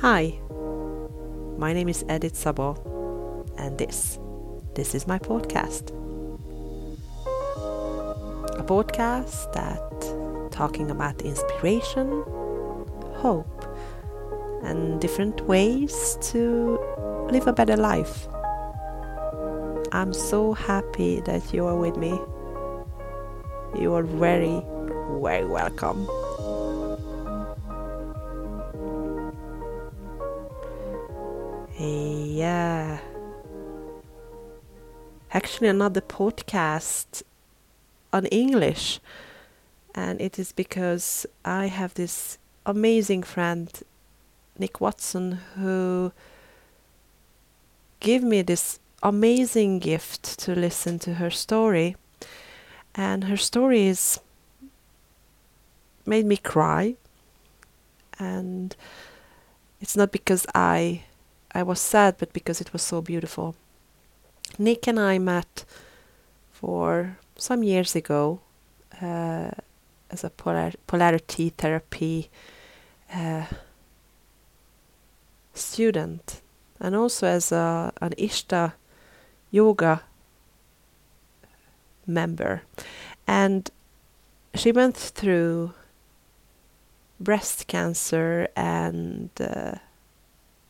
[0.00, 0.38] Hi,
[1.56, 2.76] my name is Edith Sabo,
[3.56, 4.18] and this,
[4.74, 5.88] this is my podcast.
[8.58, 12.22] A podcast that talking about inspiration,
[13.14, 13.64] hope,
[14.62, 16.78] and different ways to
[17.30, 18.28] live a better life.
[19.92, 22.10] I'm so happy that you are with me.
[23.80, 24.62] You are very,
[25.22, 26.06] very welcome.
[35.46, 37.22] Actually, another podcast
[38.12, 38.98] on English.
[39.94, 43.70] And it is because I have this amazing friend,
[44.58, 46.10] Nick Watson, who
[48.00, 51.94] gave me this amazing gift to listen to her story.
[52.96, 54.18] And her story is
[56.04, 56.96] made me cry.
[58.18, 58.74] And
[59.80, 61.04] it's not because I
[61.52, 63.54] I was sad, but because it was so beautiful.
[64.58, 65.64] Nick and I met
[66.50, 68.40] for some years ago
[69.02, 69.50] uh,
[70.10, 72.30] as a polar polarity therapy
[73.12, 73.46] uh,
[75.54, 76.40] student,
[76.80, 78.72] and also as a, an Ishta
[79.50, 80.02] yoga
[82.06, 82.62] member.
[83.26, 83.70] And
[84.54, 85.72] she went through
[87.18, 89.76] breast cancer and uh,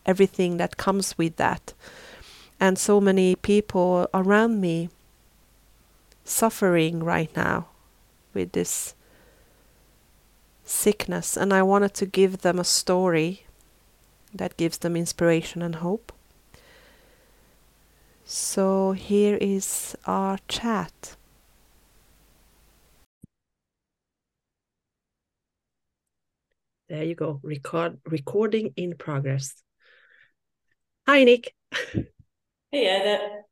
[0.05, 1.75] everything that comes with that.
[2.59, 4.89] And so many people around me
[6.25, 7.69] suffering right now
[8.35, 8.95] with this
[10.65, 11.37] sickness.
[11.37, 13.45] And I wanted to give them a story
[14.35, 16.13] that gives them inspiration and hope.
[18.25, 21.17] So here is our chat.
[26.89, 27.41] There you go.
[27.43, 29.55] Record recording in progress.
[31.07, 31.55] Hi, Nick.
[32.71, 33.45] Hey, Edith.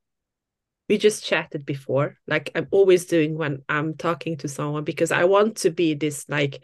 [0.88, 5.24] We just chatted before, like I'm always doing when I'm talking to someone, because I
[5.24, 6.62] want to be this like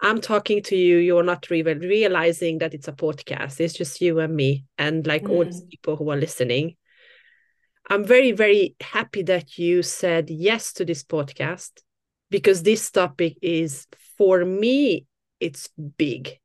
[0.00, 3.60] I'm talking to you, you're not even realizing that it's a podcast.
[3.60, 5.30] It's just you and me, and like mm.
[5.30, 6.76] all these people who are listening.
[7.88, 11.70] I'm very, very happy that you said yes to this podcast
[12.30, 13.86] because this topic is
[14.16, 15.06] for me,
[15.38, 15.68] it's
[15.98, 16.38] big.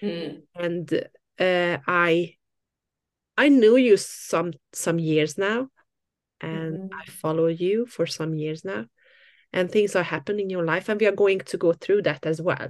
[0.00, 0.42] Mm.
[0.54, 0.92] And
[1.38, 2.36] uh, I
[3.36, 5.68] I knew you some some years now,
[6.40, 6.98] and mm-hmm.
[7.00, 8.86] I follow you for some years now,
[9.52, 12.26] and things are happening in your life, and we are going to go through that
[12.26, 12.68] as well.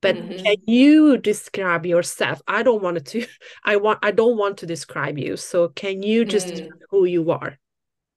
[0.00, 0.44] But mm-hmm.
[0.44, 2.40] can you describe yourself?
[2.46, 3.26] I don't want to.
[3.64, 3.98] I want.
[4.02, 5.36] I don't want to describe you.
[5.36, 6.68] So can you just mm.
[6.90, 7.58] who you are,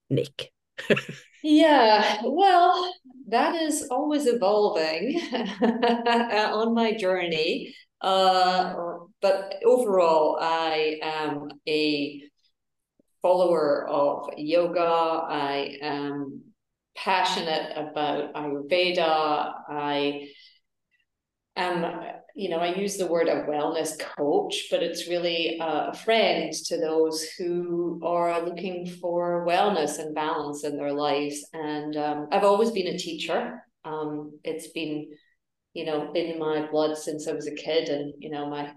[0.09, 0.51] Nick?
[1.43, 2.21] yeah.
[2.23, 2.93] Well,
[3.29, 5.19] that is always evolving
[5.61, 7.73] on my journey.
[8.01, 8.73] Uh,
[9.21, 12.21] but overall, I am a
[13.21, 14.81] follower of yoga.
[14.81, 16.41] I am
[16.95, 19.53] passionate about Ayurveda.
[19.69, 20.27] I
[21.55, 21.85] am,
[22.35, 26.77] you know, I use the word a wellness coach, but it's really a friend to
[26.77, 31.45] those who are looking for wellness and balance in their lives.
[31.53, 33.63] And um, I've always been a teacher.
[33.83, 35.07] Um, it's been
[35.73, 37.89] you know, in my blood since I was a kid.
[37.89, 38.73] And, you know, my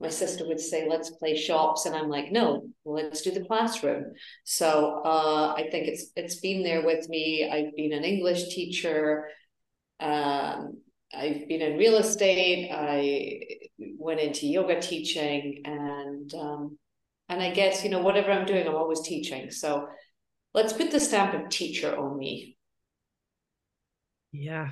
[0.00, 1.86] my sister would say, let's play shops.
[1.86, 4.12] And I'm like, no, let's do the classroom.
[4.44, 7.48] So uh, I think it's it's been there with me.
[7.50, 9.28] I've been an English teacher.
[9.98, 10.80] Um,
[11.12, 12.70] I've been in real estate.
[12.70, 13.40] I
[13.98, 16.78] went into yoga teaching and um,
[17.28, 19.50] and I guess, you know, whatever I'm doing, I'm always teaching.
[19.50, 19.88] So
[20.54, 22.56] let's put the stamp of teacher on me.
[24.32, 24.70] Yeah,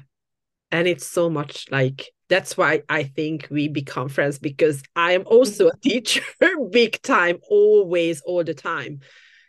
[0.70, 5.22] and it's so much like that's why I think we become friends because I am
[5.26, 5.88] also a mm-hmm.
[5.88, 6.22] teacher,
[6.70, 9.00] big time, always, all the time.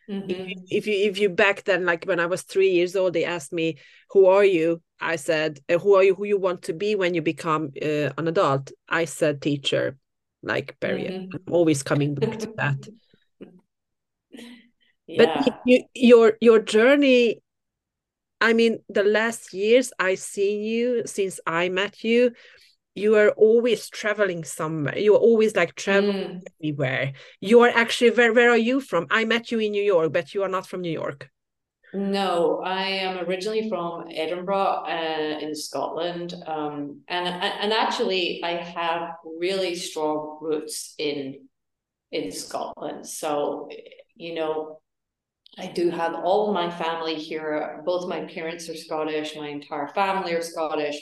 [0.09, 0.51] Mm-hmm.
[0.69, 3.51] If, you, if you back then, like when I was three years old, they asked
[3.51, 3.77] me,
[4.11, 6.15] "Who are you?" I said, uh, "Who are you?
[6.15, 9.97] Who you want to be when you become uh, an adult?" I said, "Teacher."
[10.44, 11.13] Like period.
[11.13, 11.38] Mm-hmm.
[11.47, 12.88] I'm always coming back to that.
[15.07, 15.25] yeah.
[15.25, 17.41] But you, your your journey
[18.39, 22.33] I mean, the last years I've seen you since I met you,
[22.97, 24.97] you are always traveling somewhere.
[24.97, 26.41] You are always like traveling mm.
[26.59, 27.13] everywhere.
[27.39, 29.07] You are actually where where are you from?
[29.09, 31.29] I met you in New York, but you are not from New York.
[31.94, 39.11] No, I am originally from Edinburgh uh, in Scotland, um, and and actually I have
[39.39, 41.47] really strong roots in
[42.11, 43.07] in Scotland.
[43.07, 43.69] So
[44.15, 44.81] you know,
[45.57, 47.81] I do have all my family here.
[47.85, 50.97] Both my parents are Scottish, my entire family are Scottish.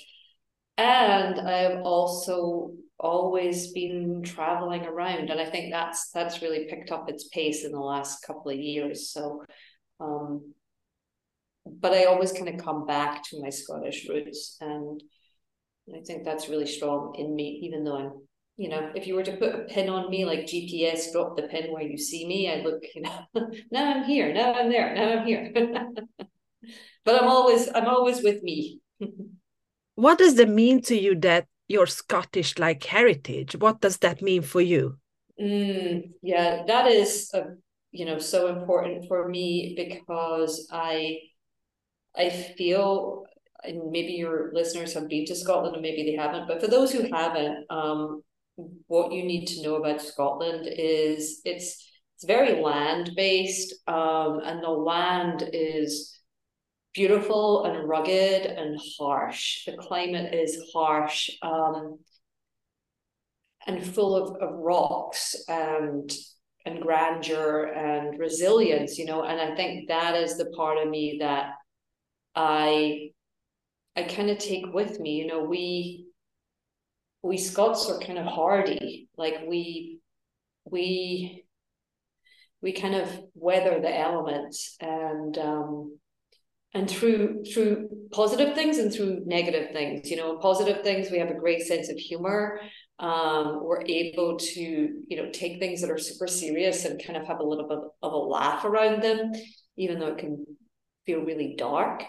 [0.78, 7.10] And I've also always been traveling around, and I think that's that's really picked up
[7.10, 9.10] its pace in the last couple of years.
[9.12, 9.44] So,
[10.00, 10.54] um,
[11.66, 15.02] but I always kind of come back to my Scottish roots, and
[15.94, 19.24] I think that's really strong in me, even though I'm you know, if you were
[19.24, 22.50] to put a pin on me, like GPS, drop the pin where you see me,
[22.50, 23.26] I look, you know,
[23.72, 25.52] now I'm here, now I'm there, now I'm here.
[27.04, 28.80] but I'm always, I'm always with me.
[29.96, 33.56] what does it mean to you that your Scottish like heritage?
[33.56, 34.98] What does that mean for you?
[35.42, 37.56] Mm, yeah, that is, a,
[37.92, 41.20] you know, so important for me because I,
[42.16, 43.26] I feel
[43.64, 46.92] and maybe your listeners have been to Scotland and maybe they haven't, but for those
[46.92, 48.22] who haven't, um,
[48.88, 54.64] what you need to know about Scotland is it's it's very land based, um, and
[54.64, 56.15] the land is
[56.96, 59.66] beautiful and rugged and harsh.
[59.66, 62.00] The climate is harsh um,
[63.68, 66.12] and full of, of rocks and
[66.66, 69.24] and grandeur and resilience, you know.
[69.24, 71.52] And I think that is the part of me that
[72.34, 73.12] I
[73.96, 75.18] I kind of take with me.
[75.18, 76.08] You know, we
[77.22, 79.10] we Scots are kind of hardy.
[79.18, 80.00] Like we
[80.64, 81.46] we
[82.62, 86.00] we kind of weather the elements and um
[86.74, 91.30] and through through positive things and through negative things you know positive things we have
[91.30, 92.60] a great sense of humor
[93.00, 97.28] um, we're able to you know take things that are super serious and kind of
[97.28, 99.32] have a little bit of a laugh around them
[99.78, 100.46] even though it can
[101.06, 102.04] feel really dark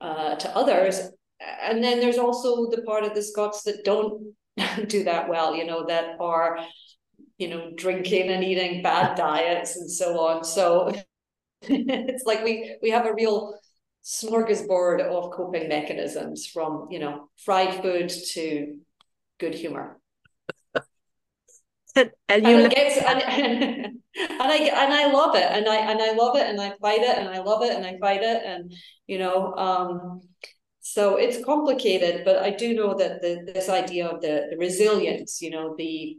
[0.00, 1.10] uh, to others
[1.40, 4.34] and then there's also the part of the scots that don't
[4.88, 6.58] do that well, you know, that are,
[7.38, 10.44] you know, drinking and eating bad diets and so on.
[10.44, 10.92] So
[11.62, 13.58] it's like we we have a real
[14.06, 18.78] smorgasbord of coping mechanisms from, you know, fried food to
[19.38, 19.98] good humor.
[21.96, 24.02] and, and you and, gets, and, and
[24.40, 27.18] I and I love it and I and I love it and I fight it
[27.18, 28.72] and I love it and I fight it and
[29.06, 30.20] you know um
[30.88, 35.42] so it's complicated, but I do know that the, this idea of the, the resilience,
[35.42, 36.16] you know, the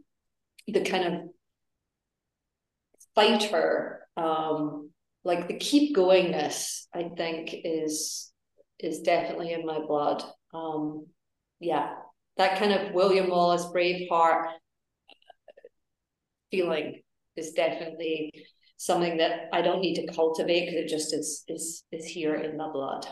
[0.68, 1.22] the kind of
[3.16, 4.87] fighter, um,
[5.28, 8.32] like the keep goingness, I think is
[8.80, 10.24] is definitely in my blood.
[10.54, 11.08] Um,
[11.60, 11.96] yeah,
[12.38, 14.52] that kind of William Wallace Braveheart
[16.52, 17.02] feeling
[17.36, 18.32] is definitely
[18.78, 22.58] something that I don't need to cultivate because it just is is is here in
[22.58, 23.08] my blood.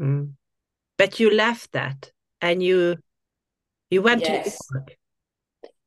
[0.00, 0.34] Mm
[1.02, 2.96] but you left that and you
[3.90, 4.44] you went yes.
[4.44, 4.96] to York.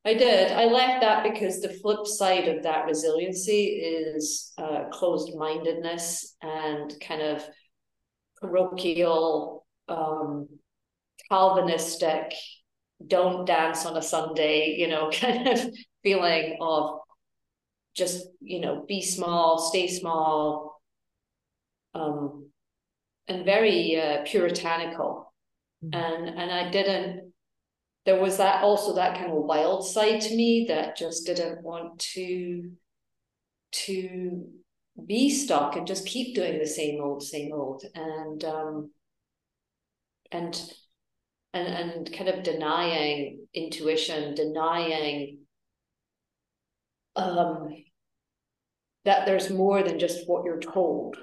[0.05, 0.51] I did.
[0.51, 6.93] I left that because the flip side of that resiliency is uh, closed mindedness and
[7.01, 7.43] kind of
[8.39, 10.47] parochial, um,
[11.29, 12.33] Calvinistic,
[13.05, 15.59] don't dance on a Sunday, you know, kind of
[16.03, 16.99] feeling of
[17.95, 20.79] just, you know, be small, stay small,
[21.95, 22.49] um,
[23.27, 25.33] and very uh, puritanical
[25.83, 25.95] mm-hmm.
[25.95, 27.33] and and i didn't
[28.05, 31.99] there was that also that kind of wild side to me that just didn't want
[31.99, 32.71] to
[33.71, 34.45] to
[35.05, 37.83] be stuck and just keep doing the same old same old.
[37.93, 38.91] And um
[40.31, 40.73] and
[41.53, 45.39] and and kind of denying intuition denying
[47.15, 47.69] um
[49.05, 51.17] that there's more than just what you're told.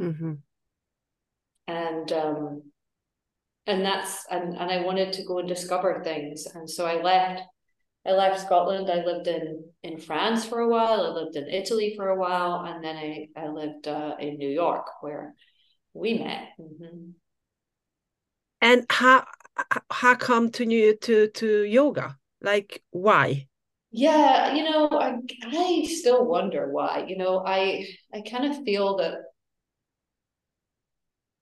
[0.00, 0.34] Mm-hmm.
[1.68, 2.71] And um,
[3.66, 7.42] and that's and and I wanted to go and discover things, and so I left.
[8.04, 8.90] I left Scotland.
[8.90, 11.00] I lived in in France for a while.
[11.02, 14.50] I lived in Italy for a while, and then I I lived uh, in New
[14.50, 15.34] York where
[15.94, 16.48] we met.
[16.60, 17.10] Mm-hmm.
[18.60, 19.24] And how
[19.90, 22.18] how come to new to to yoga?
[22.40, 23.46] Like why?
[23.92, 27.04] Yeah, you know, I I still wonder why.
[27.06, 29.14] You know, I I kind of feel that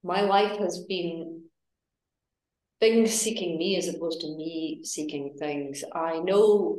[0.02, 1.39] my life has been
[2.80, 5.84] things seeking me as opposed to me seeking things.
[5.94, 6.78] I know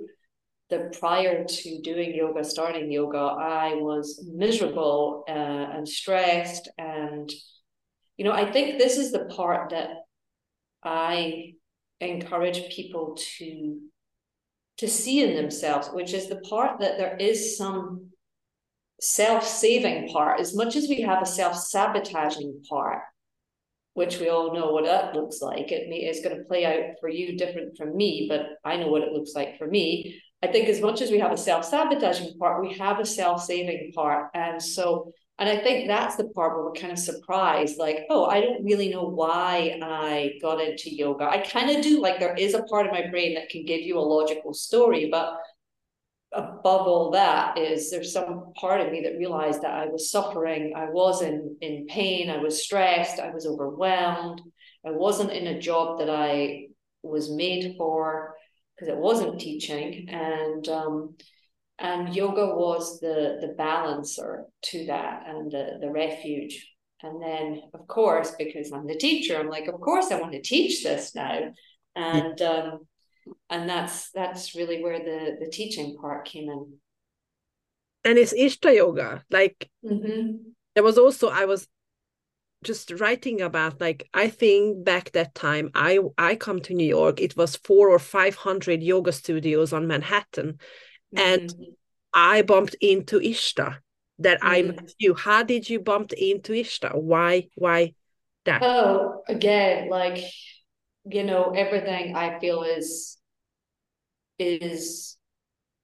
[0.69, 6.69] that prior to doing yoga, starting yoga, I was miserable uh, and stressed.
[6.77, 7.29] And,
[8.17, 9.89] you know, I think this is the part that
[10.83, 11.53] I
[11.99, 13.79] encourage people to
[14.77, 18.07] to see in themselves, which is the part that there is some
[18.99, 23.03] self-saving part as much as we have a self-sabotaging part
[23.93, 25.71] which we all know what that looks like.
[25.71, 28.87] It may, it's going to play out for you different from me, but I know
[28.87, 30.21] what it looks like for me.
[30.43, 33.43] I think as much as we have a self sabotaging part, we have a self
[33.43, 34.31] saving part.
[34.33, 38.25] And so and I think that's the part where we're kind of surprised, like, oh,
[38.25, 41.27] I don't really know why I got into yoga.
[41.27, 43.81] I kind of do, like, there is a part of my brain that can give
[43.81, 45.33] you a logical story, but
[46.33, 50.73] above all that is there's some part of me that realized that I was suffering,
[50.75, 54.41] I was in, in pain, I was stressed, I was overwhelmed,
[54.85, 56.67] I wasn't in a job that I
[57.03, 58.35] was made for
[58.75, 60.07] because it wasn't teaching.
[60.09, 61.15] And um,
[61.79, 66.67] and yoga was the the balancer to that and the, the refuge.
[67.03, 70.41] And then of course because i'm the teacher i'm like of course i want to
[70.41, 71.51] teach this now.
[71.95, 72.87] And um
[73.49, 76.73] and that's that's really where the the teaching part came in
[78.03, 80.37] and it's ishta yoga like mm-hmm.
[80.75, 81.67] there was also i was
[82.63, 87.19] just writing about like i think back that time i i come to new york
[87.19, 90.59] it was four or five hundred yoga studios on manhattan
[91.15, 91.71] and mm-hmm.
[92.13, 93.77] I bumped into Ishta
[94.19, 94.47] that mm.
[94.47, 95.13] I met you.
[95.13, 96.95] How did you bump into Ishta?
[96.95, 97.93] Why why
[98.45, 98.61] that?
[98.63, 100.23] Oh, again, like
[101.05, 103.17] you know, everything I feel is
[104.39, 105.17] is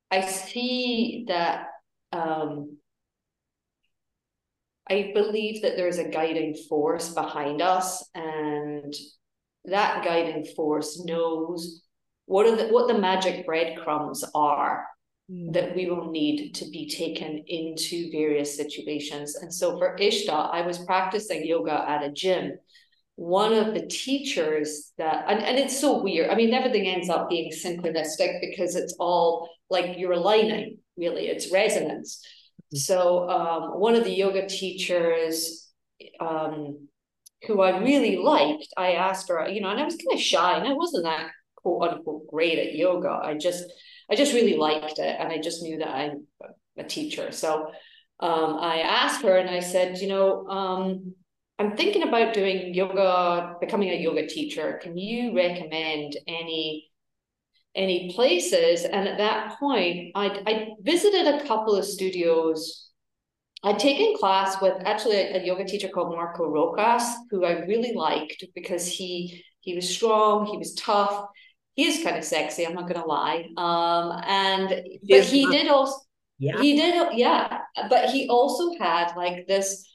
[0.10, 1.68] I see that
[2.12, 2.78] um
[4.90, 8.94] I believe that there's a guiding force behind us and
[9.66, 11.84] that guiding force knows
[12.26, 14.86] what are the what the magic breadcrumbs are
[15.32, 15.54] mm.
[15.54, 19.36] that we will need to be taken into various situations.
[19.36, 22.54] And so for Ishta, I was practicing yoga at a gym.
[23.18, 26.30] One of the teachers that, and, and it's so weird.
[26.30, 31.52] I mean, everything ends up being synchronistic because it's all like you're aligning, really, it's
[31.52, 32.26] resonance.
[32.74, 32.78] Mm.
[32.78, 35.68] So um, one of the yoga teachers,
[36.20, 36.88] um,
[37.48, 40.58] who I really liked, I asked her, you know, and I was kind of shy
[40.58, 43.10] and I wasn't that quote unquote great at yoga.
[43.10, 43.66] I just
[44.10, 46.28] I just really liked it, and I just knew that I'm
[46.78, 47.32] a teacher.
[47.32, 47.72] So
[48.20, 51.14] um, I asked her, and I said, you know, um,
[51.60, 54.80] I'm thinking about doing yoga, becoming a yoga teacher.
[54.82, 56.90] Can you recommend any
[57.76, 58.86] any places?
[58.86, 62.92] And at that point, I I visited a couple of studios.
[63.64, 67.94] I'd taken class with actually a, a yoga teacher called Marco Rojas, who I really
[67.94, 71.26] liked because he he was strong, he was tough,
[71.76, 72.66] he is kind of sexy.
[72.66, 73.48] I'm not gonna lie.
[73.58, 74.70] Um, and
[75.10, 75.96] but he did also,
[76.40, 77.62] yeah, he did, yeah.
[77.90, 79.87] But he also had like this,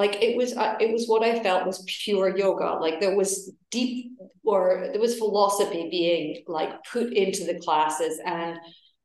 [0.00, 2.78] like it was, uh, it was what I felt was pure yoga.
[2.80, 4.12] Like there was deep,
[4.44, 8.58] or there was philosophy being like put into the classes, and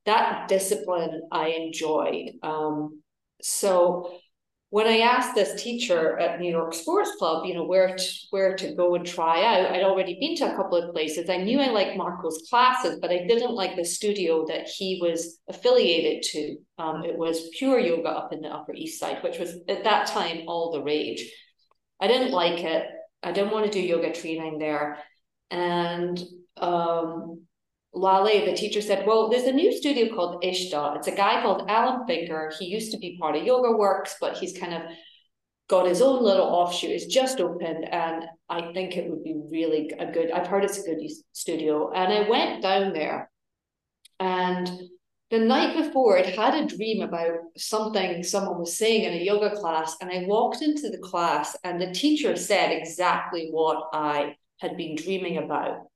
[0.06, 2.28] that discipline I enjoyed.
[2.44, 3.02] Um,
[3.42, 4.20] so
[4.70, 8.56] when I asked this teacher at New York Sports Club, you know, where to, where
[8.56, 11.30] to go and try out, I'd already been to a couple of places.
[11.30, 15.40] I knew I liked Marco's classes, but I didn't like the studio that he was
[15.48, 16.58] affiliated to.
[16.78, 20.08] Um, it was pure yoga up in the Upper East Side, which was at that
[20.08, 21.24] time all the rage.
[22.02, 22.86] I didn't like it.
[23.24, 24.98] I didn't want to do yoga training there.
[25.52, 26.22] And
[26.58, 27.46] um,
[27.96, 30.98] Lale, the teacher said, Well, there's a new studio called Ishta.
[30.98, 32.52] It's a guy called Alan Finger.
[32.60, 34.82] He used to be part of Yoga Works, but he's kind of
[35.70, 36.92] got his own little offshoot.
[36.92, 40.30] It's just opened, and I think it would be really a good.
[40.32, 41.00] I've heard it's a good
[41.32, 41.92] studio.
[41.94, 43.32] And I went down there,
[44.20, 44.70] and
[45.32, 49.56] the night before, I'd had a dream about something someone was saying in a yoga
[49.56, 54.78] class, and I walked into the class, and the teacher said exactly what I had
[54.78, 55.88] been dreaming about.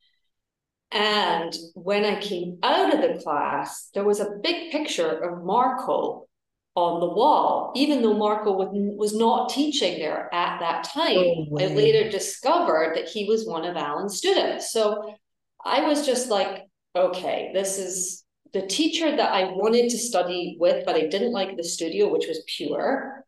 [0.91, 6.27] And when I came out of the class, there was a big picture of Marco
[6.75, 11.17] on the wall, even though Marco was not teaching there at that time.
[11.17, 14.71] Oh, I later discovered that he was one of Alan's students.
[14.71, 15.15] So
[15.63, 16.63] I was just like,
[16.95, 21.55] okay, this is the teacher that I wanted to study with, but I didn't like
[21.55, 23.25] the studio, which was pure.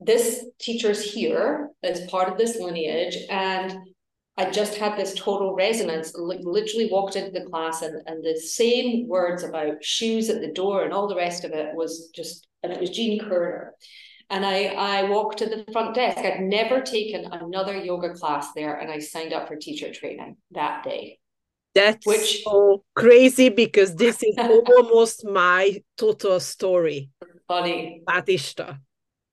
[0.00, 3.16] This teacher's here as part of this lineage.
[3.30, 3.76] And
[4.36, 9.06] I just had this total resonance, literally walked into the class and, and the same
[9.06, 12.72] words about shoes at the door and all the rest of it was just, and
[12.72, 13.74] it was Jean Kerner.
[14.30, 16.18] And I, I walked to the front desk.
[16.18, 20.82] I'd never taken another yoga class there and I signed up for teacher training that
[20.82, 21.18] day.
[21.74, 24.36] That's which so crazy because this is
[24.76, 27.10] almost my total story.
[27.48, 28.02] Funny.
[28.06, 28.76] Batista.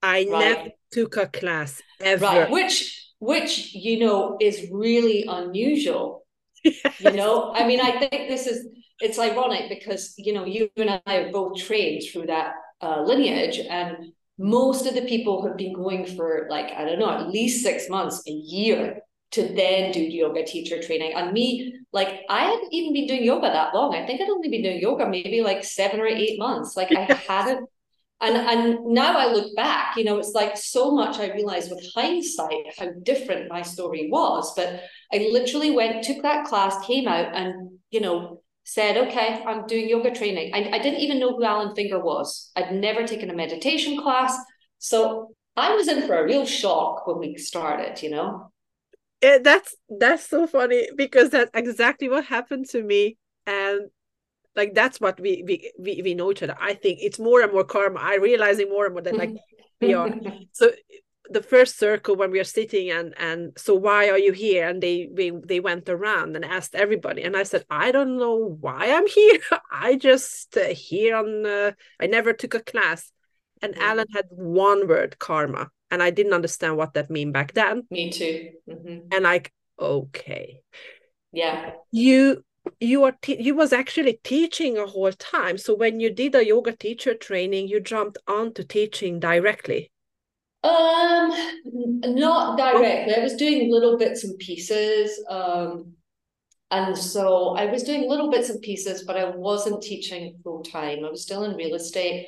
[0.02, 0.30] I right.
[0.30, 2.26] never took a class ever.
[2.26, 2.50] Right.
[2.50, 6.26] Which which you know is really unusual.
[6.66, 7.00] Yes.
[7.00, 8.68] you know i mean i think this is
[9.00, 13.60] it's ironic because you know you and i are both trained through that uh, lineage
[13.60, 13.96] and
[14.38, 17.90] most of the people have been going for like i don't know at least six
[17.90, 19.00] months a year
[19.32, 21.14] to then do yoga teacher training.
[21.14, 23.96] And me like i hadn't even been doing yoga that long.
[23.96, 26.76] I think i'd only been doing yoga maybe like seven or eight months.
[26.76, 27.70] Like i hadn't
[28.22, 31.86] and and now I look back, you know, it's like so much I realized with
[31.96, 34.54] hindsight how different my story was.
[34.56, 34.82] But
[35.14, 39.90] I literally went, took that class, came out, and you know, said, okay, I'm doing
[39.90, 40.54] yoga training.
[40.54, 42.52] I, I didn't even know who Alan Finger was.
[42.56, 44.38] I'd never taken a meditation class.
[44.78, 48.52] So I was in for a real shock when we started, you know.
[49.22, 53.18] Yeah, that's that's so funny because that's exactly what happened to me.
[53.46, 53.90] And
[54.60, 56.58] like that's what we we we, we know each other.
[56.60, 58.00] I think it's more and more karma.
[58.12, 59.34] I realizing more and more that like
[59.82, 60.10] we are.
[60.60, 60.72] So
[61.32, 64.68] the first circle when we are sitting and and so why are you here?
[64.68, 67.22] and they they, they went around and asked everybody.
[67.24, 69.40] And i said i don't know why i'm here.
[69.90, 71.72] I just uh, here on uh,
[72.04, 73.12] i never took a class.
[73.62, 75.64] And alan had one word karma.
[75.92, 77.76] And i didn't understand what that mean back then.
[77.90, 78.36] Me too.
[78.70, 78.98] Mm-hmm.
[79.14, 80.48] and like okay.
[81.32, 81.74] Yeah.
[81.92, 82.44] You
[82.80, 85.58] you are you was actually teaching a whole time.
[85.58, 89.92] So when you did a yoga teacher training you jumped onto teaching directly?
[90.64, 91.32] Um
[91.66, 93.16] not directly.
[93.16, 95.94] I was doing little bits and pieces um
[96.72, 101.04] and so i was doing little bits and pieces but i wasn't teaching full time.
[101.04, 102.28] I was still in real estate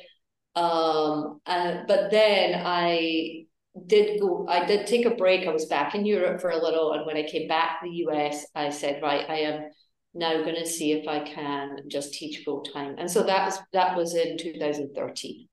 [0.54, 3.44] um and, but then i
[3.86, 5.46] did go i did take a break.
[5.46, 7.96] I was back in europe for a little and when i came back to the
[8.12, 9.70] us i said right i am
[10.14, 12.96] now going to see if I can just teach full time.
[12.98, 15.48] And so that was that was in 2013.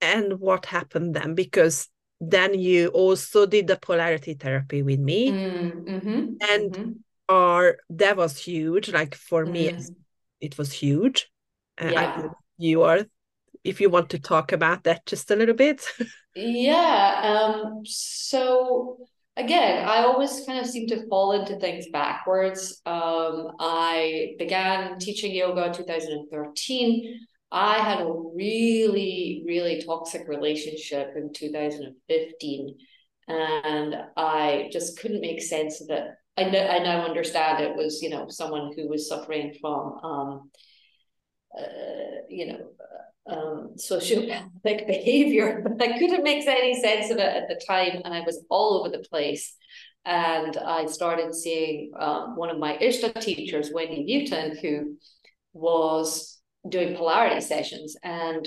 [0.00, 1.34] And what happened then?
[1.34, 1.88] Because
[2.20, 6.90] then you also did the polarity therapy with me, mm, mm-hmm, and mm-hmm.
[7.28, 8.92] our that was huge.
[8.92, 9.52] Like for mm.
[9.52, 9.78] me,
[10.40, 11.30] it was huge.
[11.80, 12.28] Yeah.
[12.56, 13.00] you are,
[13.64, 15.84] if you want to talk about that just a little bit.
[16.36, 17.40] yeah.
[17.40, 17.80] Um.
[17.84, 18.98] So
[19.36, 22.80] again, I always kind of seem to fall into things backwards.
[22.86, 27.20] Um, I began teaching yoga in 2013.
[27.50, 32.76] I had a really, really toxic relationship in 2015.
[33.26, 36.04] And I just couldn't make sense of it.
[36.36, 40.50] I, know, I now understand it was, you know, someone who was suffering from, um,
[41.56, 41.62] uh,
[42.28, 42.70] you know,
[43.26, 44.52] um, sociopathic
[44.86, 48.44] behavior, but I couldn't make any sense of it at the time, and I was
[48.50, 49.54] all over the place.
[50.06, 54.98] And I started seeing um, one of my Ishta teachers, Wendy Newton, who
[55.54, 58.46] was doing polarity sessions, and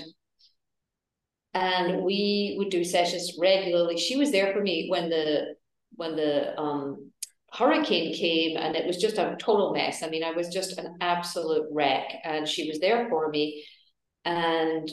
[1.54, 3.96] and we would do sessions regularly.
[3.96, 5.54] She was there for me when the
[5.96, 7.10] when the um,
[7.52, 10.04] hurricane came, and it was just a total mess.
[10.04, 13.64] I mean, I was just an absolute wreck, and she was there for me
[14.24, 14.90] and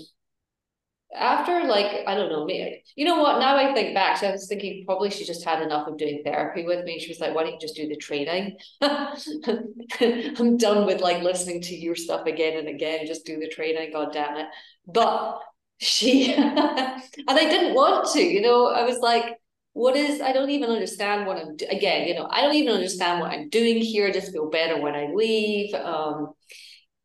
[1.14, 3.40] after like I don't know, maybe you know what?
[3.40, 6.22] Now I think back, so I was thinking probably she just had enough of doing
[6.24, 7.00] therapy with me.
[7.00, 11.62] She was like, "Why don't you just do the training?" I'm done with like listening
[11.62, 13.06] to your stuff again and again.
[13.08, 13.92] Just do the training.
[13.94, 14.48] God damn it!
[14.88, 15.40] But
[15.80, 18.22] she and I didn't want to.
[18.22, 19.26] You know, I was like,
[19.74, 20.22] "What is?
[20.22, 21.68] I don't even understand what I'm do-.
[21.70, 22.08] again.
[22.08, 24.08] You know, I don't even understand what I'm doing here.
[24.08, 26.34] I just feel better when I leave." Um,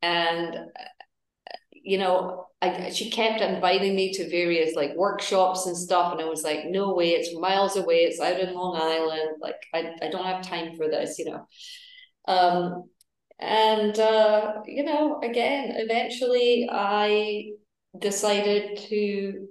[0.03, 0.57] and
[1.83, 6.13] you know, I, she kept inviting me to various like workshops and stuff.
[6.13, 8.01] And I was like, no way, it's miles away.
[8.01, 9.39] It's out in Long Island.
[9.41, 11.47] Like, I, I don't have time for this, you know.
[12.29, 12.91] Um,
[13.39, 17.53] and, uh, you know, again, eventually I
[17.99, 19.49] decided to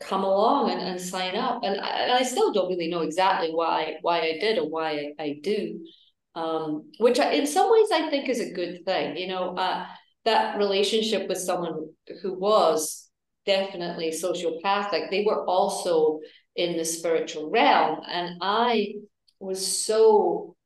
[0.00, 1.62] come along and, and sign up.
[1.62, 5.12] And I, and I still don't really know exactly why, why I did or why
[5.18, 5.86] I, I do.
[6.34, 9.84] Um, which I, in some ways I think is a good thing, you know, uh,
[10.24, 11.90] that relationship with someone
[12.22, 13.10] who was
[13.46, 16.20] definitely sociopathic, they were also
[16.56, 18.00] in the spiritual realm.
[18.06, 18.94] And I
[19.38, 20.56] was so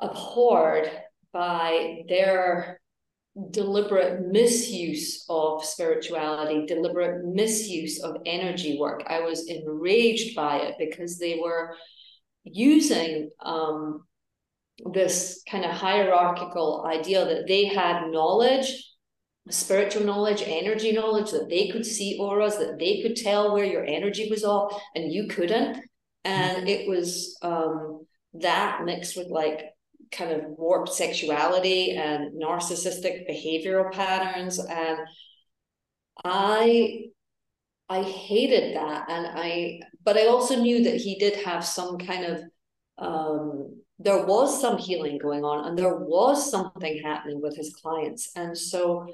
[0.00, 0.90] abhorred
[1.32, 2.80] by their
[3.50, 9.02] deliberate misuse of spirituality, deliberate misuse of energy work.
[9.06, 11.74] I was enraged by it because they were
[12.44, 14.04] using um,
[14.92, 18.72] this kind of hierarchical idea that they had knowledge
[19.50, 23.84] spiritual knowledge energy knowledge that they could see auras that they could tell where your
[23.84, 25.78] energy was off and you couldn't.
[26.24, 29.64] And it was um that mixed with like
[30.12, 34.60] kind of warped sexuality and narcissistic behavioral patterns.
[34.60, 34.98] And
[36.24, 37.06] i
[37.88, 39.10] i hated that.
[39.10, 42.42] And i but i also knew that he did have some kind of
[42.98, 48.30] um there was some healing going on and there was something happening with his clients.
[48.36, 49.06] And so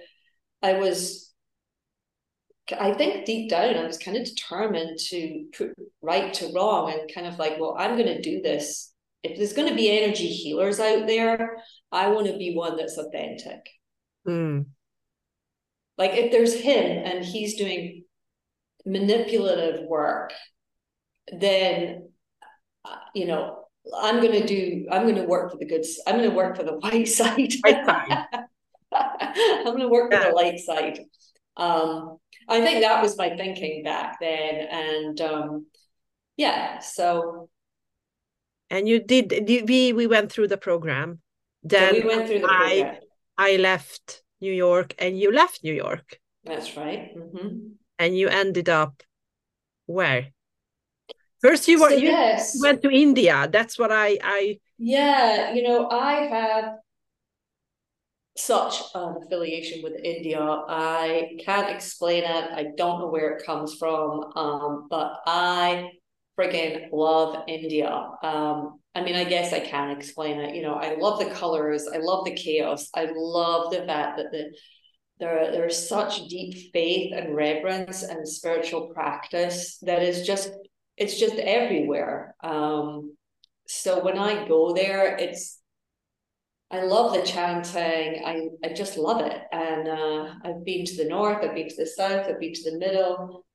[0.62, 1.32] I was,
[2.78, 7.12] I think deep down, I was kind of determined to put right to wrong and
[7.14, 8.92] kind of like, well, I'm going to do this.
[9.22, 11.56] If there's going to be energy healers out there,
[11.90, 13.60] I want to be one that's authentic.
[14.26, 14.66] Mm.
[15.96, 18.04] like if there's him and he's doing
[18.84, 20.32] manipulative work,
[21.32, 22.10] then
[22.84, 23.57] uh, you know
[23.96, 24.86] I'm going to do.
[24.90, 25.84] I'm going to work for the good.
[26.06, 27.52] I'm going to work for the white side.
[27.60, 28.26] White side.
[28.92, 30.24] I'm going to work yeah.
[30.24, 31.00] for the light side.
[31.56, 35.66] Um, I think that was my thinking back then, and um,
[36.36, 37.48] yeah, so.
[38.70, 39.32] And you did.
[39.68, 41.20] We we went through the program.
[41.62, 42.96] Then so we went through the program.
[43.38, 46.20] I I left New York, and you left New York.
[46.44, 47.16] That's right.
[47.16, 47.58] Mm-hmm.
[47.98, 49.02] And you ended up
[49.86, 50.28] where?
[51.40, 52.60] First, you were so, you yes.
[52.60, 53.48] went to India.
[53.50, 54.58] That's what I I.
[54.78, 56.74] Yeah, you know, I have
[58.36, 60.40] such an affiliation with India.
[60.40, 62.50] I can't explain it.
[62.52, 64.32] I don't know where it comes from.
[64.36, 65.90] Um, but I
[66.38, 67.90] freaking love India.
[68.22, 70.54] Um, I mean, I guess I can explain it.
[70.54, 71.88] You know, I love the colors.
[71.92, 72.88] I love the chaos.
[72.94, 74.50] I love the fact that the
[75.20, 80.52] there there's such deep faith and reverence and spiritual practice that is just
[80.98, 82.34] it's just everywhere.
[82.42, 83.16] Um,
[83.66, 85.58] so when I go there, it's
[86.70, 88.22] I love the chanting.
[88.24, 89.40] I, I just love it.
[89.52, 92.70] And uh, I've been to the north, I've been to the south, I've been to
[92.70, 93.46] the middle.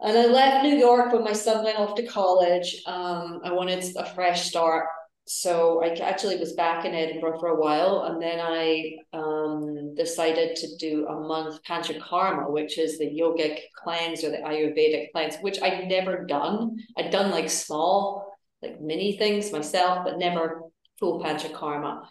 [0.00, 2.82] And I left New York when my son went off to college.
[2.86, 4.86] Um, I wanted a fresh start.
[5.26, 8.02] So I actually was back in Edinburgh for a while.
[8.02, 14.22] And then I um, decided to do a month Panchakarma, which is the yogic cleanse
[14.22, 16.76] or the Ayurvedic cleanse, which I'd never done.
[16.98, 20.60] I'd done like small, like mini things myself, but never
[21.00, 22.02] full Panchakarma.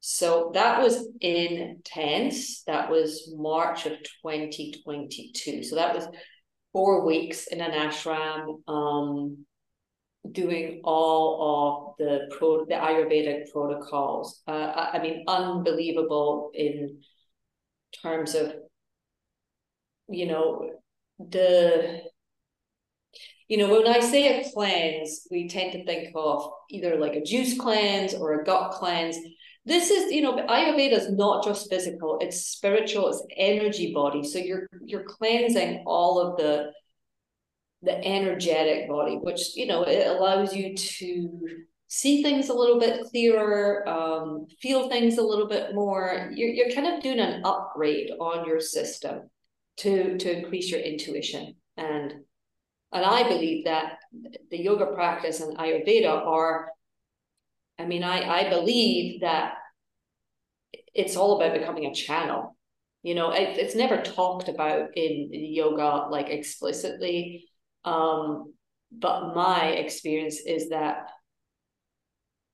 [0.00, 2.62] So that was intense.
[2.64, 5.64] That was March of 2022.
[5.64, 6.06] So that was
[6.72, 9.46] four weeks in an ashram, um,
[10.32, 14.42] doing all of the pro the Ayurvedic protocols.
[14.46, 17.00] Uh, I, I mean, unbelievable in
[18.02, 18.54] terms of,
[20.08, 20.70] you know,
[21.18, 22.02] the
[23.48, 27.22] you know, when I say a cleanse, we tend to think of either like a
[27.22, 29.16] juice cleanse or a gut cleanse.
[29.64, 34.22] This is, you know, Ayurveda is not just physical; it's spiritual, it's energy body.
[34.22, 36.72] So you're you're cleansing all of the
[37.82, 41.40] the energetic body, which you know it allows you to
[41.86, 46.30] see things a little bit clearer, um, feel things a little bit more.
[46.32, 49.30] You're you're kind of doing an upgrade on your system
[49.78, 52.14] to to increase your intuition and
[52.92, 53.98] and I believe that
[54.50, 56.70] the yoga practice and Ayurveda are,
[57.78, 59.54] I mean, I, I believe that
[60.94, 62.56] it's all about becoming a channel.
[63.02, 67.44] You know, it, it's never talked about in, in yoga like explicitly.
[67.88, 68.54] Um,
[68.90, 71.10] but my experience is that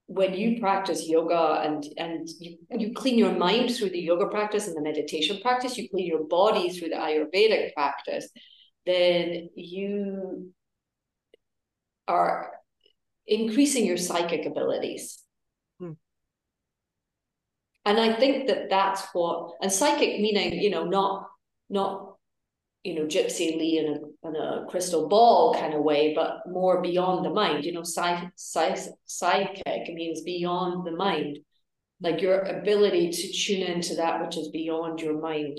[0.06, 4.66] when you practice yoga and and you, you clean your mind through the yoga practice
[4.66, 8.28] and the meditation practice, you clean your body through the Ayurvedic practice
[8.86, 10.52] then you
[12.06, 12.52] are
[13.26, 15.22] increasing your psychic abilities.
[15.78, 15.92] Hmm.
[17.84, 21.28] And I think that that's what, and psychic meaning, you know, not,
[21.70, 22.16] not,
[22.82, 27.24] you know, Gypsy Lee in in a crystal ball kind of way, but more beyond
[27.24, 31.38] the mind, you know, psych, psych, psychic means beyond the mind,
[32.00, 35.58] like your ability to tune into that which is beyond your mind.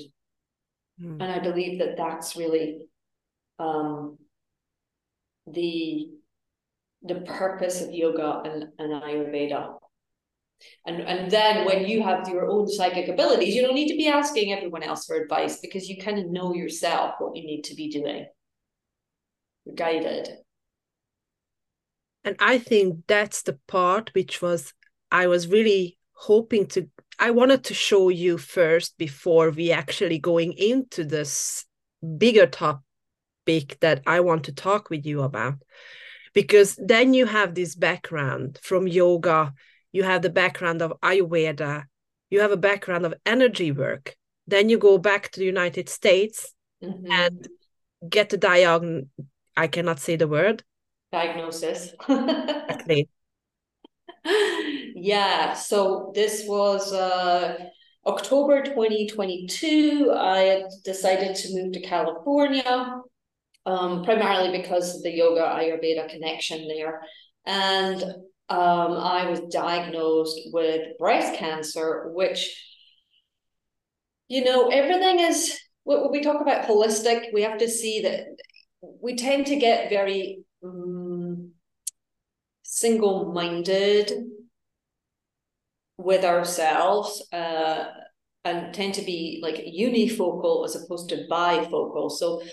[1.00, 1.22] Hmm.
[1.22, 2.88] And I believe that that's really
[3.60, 4.18] um,
[5.48, 6.10] the
[7.04, 9.76] the purpose of yoga and, and Ayurveda.
[10.88, 14.08] And, and then when you have your own psychic abilities, you don't need to be
[14.08, 17.76] asking everyone else for advice because you kind of know yourself what you need to
[17.76, 18.26] be doing.
[19.74, 20.30] Guided.
[22.24, 24.74] And I think that's the part which was
[25.12, 30.54] I was really hoping to I wanted to show you first before we actually going
[30.54, 31.66] into this
[32.18, 35.56] bigger topic that I want to talk with you about.
[36.34, 39.54] Because then you have this background from yoga,
[39.94, 41.86] you have the background of Ayurveda,
[42.30, 44.16] you have a background of energy work.
[44.46, 47.10] Then you go back to the United States mm-hmm.
[47.10, 47.48] and
[48.10, 49.08] get the diagnosis.
[49.58, 50.64] I cannot say the word.
[51.12, 51.94] Diagnosis.
[52.10, 53.10] exactly.
[54.98, 55.54] Yeah.
[55.54, 57.58] So this was uh,
[58.08, 60.12] October 2022.
[60.16, 63.02] I decided to move to California
[63.66, 67.02] um, primarily because of the yoga Ayurveda connection there.
[67.46, 68.02] And
[68.50, 72.64] um, I was diagnosed with breast cancer, which,
[74.28, 78.26] you know, everything is, we talk about holistic, we have to see that
[79.02, 81.52] we tend to get very um,
[82.64, 84.12] single minded
[85.98, 87.28] with ourselves.
[87.32, 87.86] Uh,
[88.46, 92.12] and tend to be like unifocal as opposed to bifocal.
[92.12, 92.44] So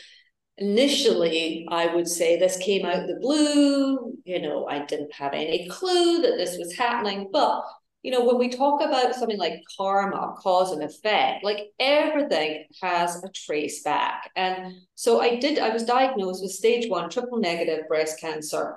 [0.56, 4.14] initially, I would say this came out the blue.
[4.24, 7.28] You know, I didn't have any clue that this was happening.
[7.30, 7.62] But,
[8.02, 13.22] you know, when we talk about something like karma, cause and effect, like everything has
[13.22, 14.30] a trace back.
[14.34, 18.76] And so I did, I was diagnosed with stage one triple negative breast cancer.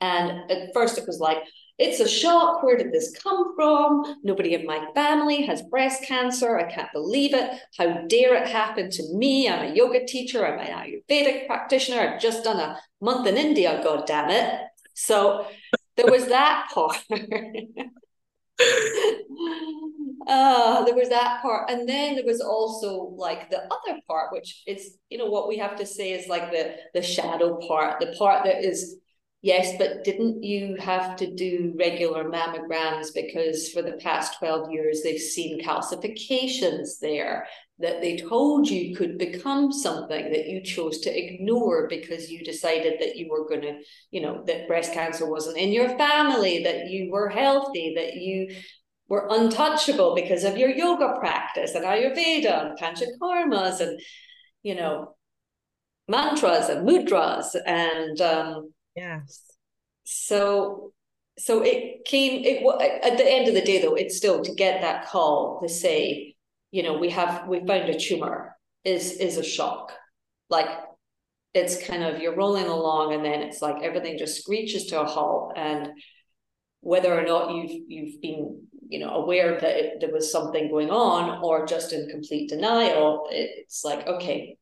[0.00, 1.38] And at first it was like,
[1.78, 2.62] it's a shock.
[2.62, 4.16] Where did this come from?
[4.22, 6.58] Nobody in my family has breast cancer.
[6.58, 7.50] I can't believe it.
[7.78, 9.48] How dare it happen to me?
[9.48, 10.46] I'm a yoga teacher.
[10.46, 12.00] I'm an Ayurvedic practitioner.
[12.00, 13.80] I've just done a month in India.
[13.82, 14.60] God damn it.
[14.94, 15.46] So
[15.96, 17.02] there was that part.
[20.26, 21.70] uh, there was that part.
[21.70, 25.58] And then there was also like the other part, which is, you know, what we
[25.58, 28.96] have to say is like the, the shadow part, the part that is
[29.44, 35.02] Yes, but didn't you have to do regular mammograms because for the past 12 years
[35.02, 37.48] they've seen calcifications there
[37.82, 42.94] that they told you could become something that you chose to ignore because you decided
[43.00, 46.88] that you were going to, you know, that breast cancer wasn't in your family, that
[46.88, 48.48] you were healthy, that you
[49.08, 54.00] were untouchable because of your yoga practice and Ayurveda and Panchakarmas and,
[54.62, 55.14] you know,
[56.08, 59.42] mantras and mudras and um, Yes.
[60.04, 60.92] So
[61.38, 62.62] so it came it
[63.02, 66.31] at the end of the day though it's still to get that call to say
[66.72, 69.92] you know we have we found a tumor is is a shock.
[70.50, 70.68] Like
[71.54, 75.04] it's kind of you're rolling along and then it's like everything just screeches to a
[75.04, 75.52] halt.
[75.56, 75.90] And
[76.80, 80.90] whether or not you've you've been you know aware that it, there was something going
[80.90, 84.58] on or just in complete denial it's like okay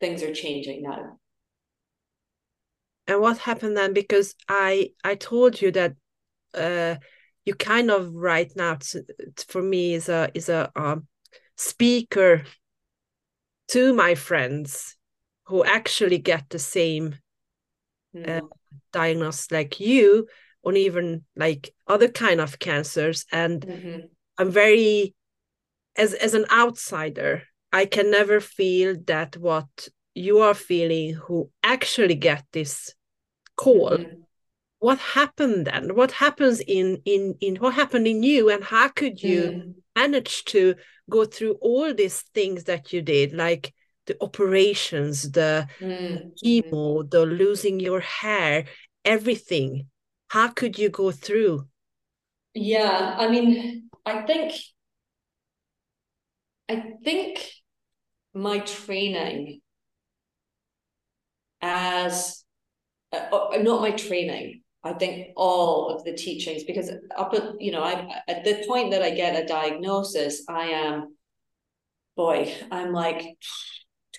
[0.00, 1.18] things are changing now.
[3.06, 3.92] And what happened then?
[3.92, 5.94] Because i i told you that
[6.54, 6.96] uh
[7.44, 8.78] you kind of right now
[9.48, 11.06] for me is a is a um,
[11.56, 12.44] speaker
[13.68, 14.96] to my friends
[15.46, 17.16] who actually get the same
[18.14, 18.28] mm.
[18.28, 18.46] uh,
[18.92, 20.26] diagnosis like you
[20.62, 24.00] or even like other kind of cancers and mm-hmm.
[24.38, 25.14] i'm very
[25.96, 32.14] as as an outsider i can never feel that what you are feeling who actually
[32.14, 32.94] get this
[33.56, 34.20] call mm-hmm.
[34.84, 39.22] What happened then what happens in in in what happened in you and how could
[39.22, 39.70] you mm-hmm.
[39.96, 40.74] manage to
[41.08, 43.72] go through all these things that you did like
[44.04, 46.28] the operations the mm-hmm.
[46.36, 48.66] chemo the losing your hair
[49.06, 49.86] everything
[50.28, 51.66] how could you go through
[52.52, 54.52] yeah i mean i think
[56.68, 57.40] i think
[58.34, 59.62] my training
[61.62, 62.44] as
[63.12, 67.72] uh, uh, not my training I think all of the teachings because up at you
[67.72, 71.16] know I at the point that I get a diagnosis I am
[72.16, 73.38] boy I'm like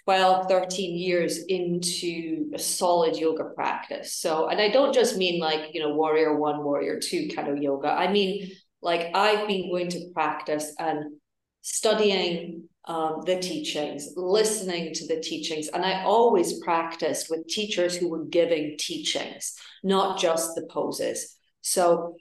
[0.05, 4.15] 12 13 years into a solid yoga practice.
[4.15, 7.57] So and I don't just mean like you know warrior 1 warrior 2 kind of
[7.61, 7.89] yoga.
[7.89, 8.51] I mean
[8.81, 11.15] like I've been going to practice and
[11.61, 15.67] studying um, the teachings, listening to the teachings.
[15.69, 21.35] And I always practiced with teachers who were giving teachings, not just the poses.
[21.61, 22.15] So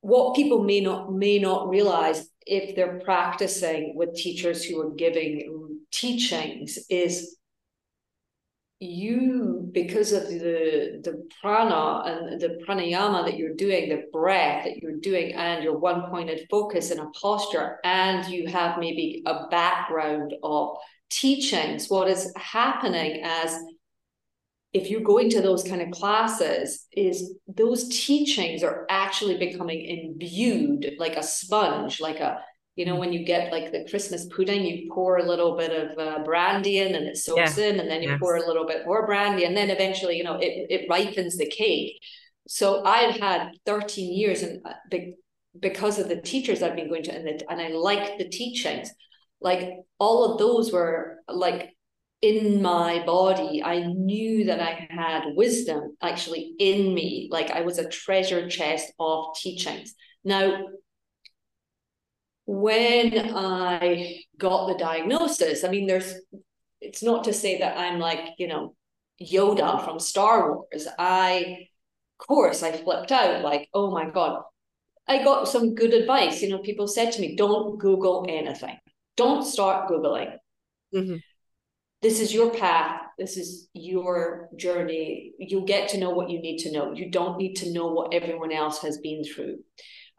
[0.00, 5.78] what people may not may not realize if they're practicing with teachers who are giving
[5.92, 7.36] teachings is
[8.82, 14.78] you because of the the prana and the pranayama that you're doing the breath that
[14.78, 19.46] you're doing and your one pointed focus in a posture and you have maybe a
[19.48, 20.76] background of
[21.10, 23.58] teachings what is happening as
[24.72, 30.92] if you're going to those kind of classes is those teachings are actually becoming imbued
[30.98, 32.42] like a sponge like a
[32.76, 35.98] you know, when you get like the Christmas pudding, you pour a little bit of
[35.98, 37.66] uh, brandy in and it soaks yeah.
[37.66, 38.18] in, and then you yes.
[38.18, 41.46] pour a little bit more brandy, and then eventually, you know, it, it ripens the
[41.46, 42.00] cake.
[42.48, 44.98] So I've had 13 years, and uh,
[45.58, 48.90] because of the teachers I've been going to, and, the, and I like the teachings,
[49.40, 51.74] like all of those were like
[52.22, 53.62] in my body.
[53.62, 58.92] I knew that I had wisdom actually in me, like I was a treasure chest
[58.98, 59.94] of teachings.
[60.24, 60.68] Now,
[62.46, 66.14] when I got the diagnosis, I mean, there's,
[66.80, 68.74] it's not to say that I'm like, you know,
[69.20, 70.88] Yoda from Star Wars.
[70.98, 71.68] I,
[72.20, 74.42] of course, I flipped out like, oh my God.
[75.08, 76.42] I got some good advice.
[76.42, 78.78] You know, people said to me, don't Google anything,
[79.16, 80.36] don't start Googling.
[80.94, 81.16] Mm-hmm.
[82.02, 83.00] This is your path.
[83.16, 85.32] This is your journey.
[85.38, 86.92] You'll get to know what you need to know.
[86.92, 89.58] You don't need to know what everyone else has been through.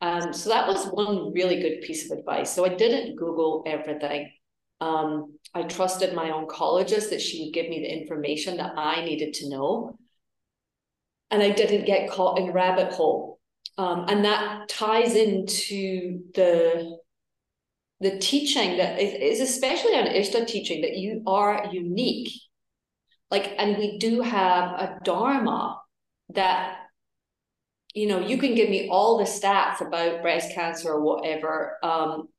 [0.03, 2.53] And so that was one really good piece of advice.
[2.53, 4.33] So I didn't Google everything.
[4.81, 9.33] Um, I trusted my oncologist that she would give me the information that I needed
[9.35, 9.97] to know.
[11.31, 13.39] And I didn't get caught in a rabbit hole.
[13.77, 16.97] Um, and that ties into the
[18.01, 22.29] the teaching that is especially on Ishta teaching that you are unique.
[23.31, 25.79] Like, and we do have a dharma
[26.33, 26.82] that
[27.93, 31.77] you know, you can give me all the stats about breast cancer or whatever.
[31.83, 32.29] Um,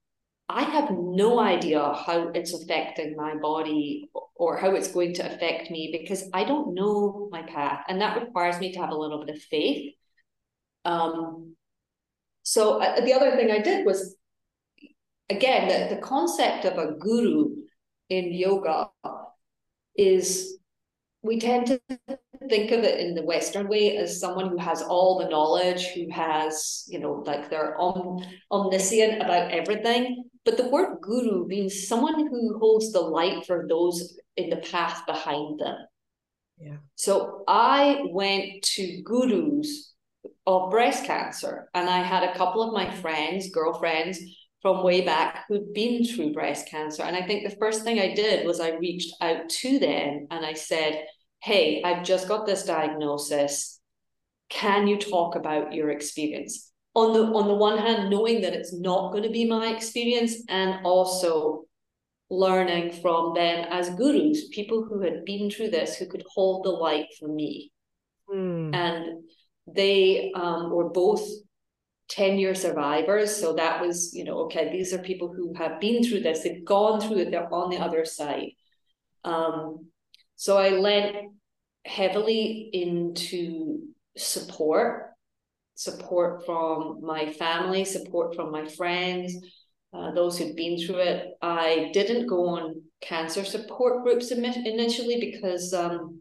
[0.49, 5.71] I have no idea how it's affecting my body or how it's going to affect
[5.71, 7.85] me because I don't know my path.
[7.89, 9.95] And that requires me to have a little bit of faith.
[10.85, 11.57] Um,
[12.43, 14.17] so uh, the other thing I did was,
[15.31, 17.55] again, the, the concept of a guru
[18.11, 18.91] in yoga
[19.97, 20.59] is
[21.25, 21.81] we tend to
[22.49, 26.11] think of it in the Western way as someone who has all the knowledge, who
[26.11, 30.25] has, you know, like they're om- omniscient about everything.
[30.45, 35.07] But the word guru means someone who holds the light for those in the path
[35.07, 35.77] behind them.
[36.59, 36.77] Yeah.
[36.95, 39.95] So I went to gurus
[40.47, 44.21] of breast cancer, and I had a couple of my friends, girlfriends,
[44.61, 47.03] from way back who'd been through breast cancer.
[47.03, 50.45] And I think the first thing I did was I reached out to them and
[50.45, 51.05] I said,
[51.45, 53.79] Hey, I've just got this diagnosis.
[54.49, 56.73] Can you talk about your experience?
[56.95, 60.37] On the on the one hand, knowing that it's not going to be my experience,
[60.49, 61.65] and also
[62.31, 66.71] learning from them as gurus, people who had been through this, who could hold the
[66.71, 67.71] light for me.
[68.35, 68.75] Mm.
[68.75, 69.25] And
[69.67, 71.29] they um, were both
[72.09, 73.37] 10 year survivors.
[73.37, 76.65] So that was, you know, okay, these are people who have been through this, they've
[76.65, 78.53] gone through it, they're on the other side.
[79.25, 79.91] Um,
[80.45, 81.17] so I lent
[81.87, 85.15] heavily into support,
[85.75, 89.35] support from my family, support from my friends,
[89.95, 91.29] uh, those who'd been through it.
[91.41, 96.21] I didn't go on cancer support groups initially because um,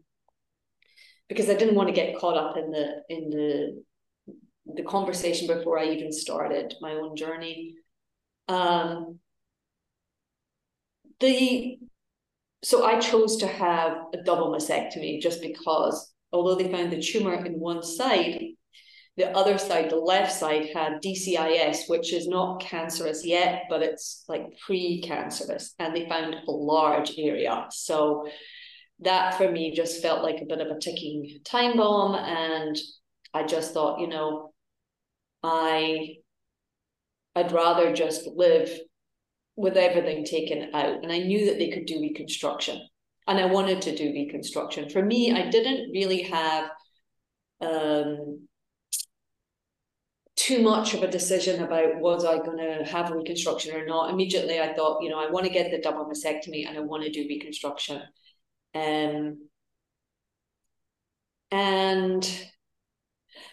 [1.28, 3.82] because I didn't want to get caught up in the in the
[4.74, 7.74] the conversation before I even started my own journey.
[8.48, 9.18] Um,
[11.20, 11.78] the
[12.64, 17.44] so I chose to have a double mastectomy just because although they found the tumor
[17.44, 18.40] in one side,
[19.16, 24.24] the other side, the left side, had DCIS, which is not cancerous yet, but it's
[24.28, 27.66] like pre-cancerous, and they found a large area.
[27.70, 28.26] So
[29.00, 32.76] that for me just felt like a bit of a ticking time bomb, and
[33.32, 34.52] I just thought, you know,
[35.44, 36.16] I
[37.36, 38.70] I'd rather just live
[39.56, 41.02] with everything taken out.
[41.02, 42.80] And I knew that they could do reconstruction.
[43.26, 44.90] And I wanted to do reconstruction.
[44.90, 46.70] For me, I didn't really have
[47.60, 48.46] um,
[50.36, 54.10] too much of a decision about was I going to have reconstruction or not.
[54.10, 57.04] Immediately, I thought, you know, I want to get the double mastectomy and I want
[57.04, 58.02] to do reconstruction.
[58.74, 59.48] Um,
[61.50, 62.50] and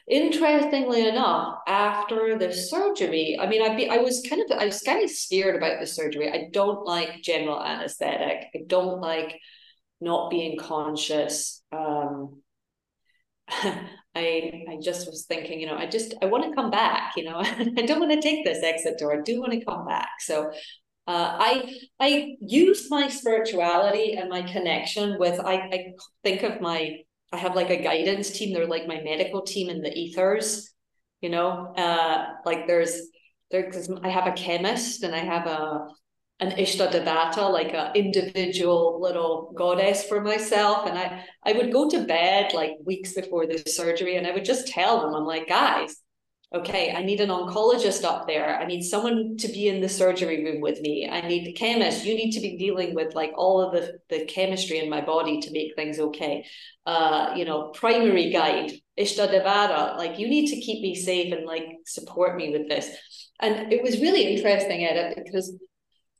[0.08, 4.82] interestingly enough, after the surgery, I mean, I be I was kind of I was
[4.82, 6.30] kind of scared about the surgery.
[6.32, 8.48] I don't like general anesthetic.
[8.56, 9.40] I don't like
[10.00, 11.64] not being conscious.
[11.72, 12.42] Um,
[14.16, 17.14] I I just was thinking, you know, I just I want to come back.
[17.16, 19.18] You know, I don't want to take this exit door.
[19.18, 20.10] I do want to come back.
[20.20, 20.52] So
[21.08, 25.86] uh, I I use my spirituality and my connection with I, I
[26.24, 27.00] think of my
[27.32, 28.54] I have like a guidance team.
[28.54, 30.70] They're like my medical team in the ethers,
[31.22, 31.74] you know.
[31.78, 33.02] Uh, like there's
[33.52, 35.88] there's I have a chemist and I have a
[36.40, 40.88] an Ishta Devata, like an individual little goddess for myself.
[40.88, 44.46] And I I would go to bed like weeks before the surgery and I would
[44.46, 45.96] just tell them, I'm like, guys,
[46.54, 48.60] okay, I need an oncologist up there.
[48.60, 51.08] I need someone to be in the surgery room with me.
[51.10, 52.06] I need the chemist.
[52.06, 55.40] You need to be dealing with like all of the, the chemistry in my body
[55.40, 56.46] to make things okay.
[56.86, 61.46] Uh, you know, primary guide, Ishta Devata, like you need to keep me safe and
[61.46, 62.90] like support me with this.
[63.40, 65.58] And it was really interesting, Edith, because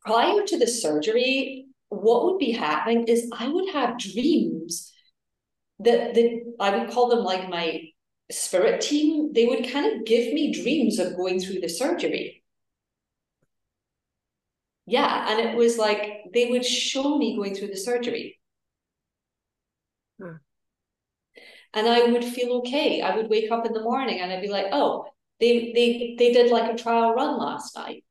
[0.06, 4.94] prior to the surgery, what would be happening is I would have dreams
[5.80, 7.82] that, that I would call them like my
[8.32, 12.44] spirit team, they would kind of give me dreams of going through the surgery.
[14.86, 18.40] Yeah, and it was like they would show me going through the surgery.
[20.20, 20.38] Hmm.
[21.74, 23.02] And I would feel okay.
[23.02, 25.06] I would wake up in the morning and I'd be like, oh,
[25.40, 28.04] they they they did like a trial run last night.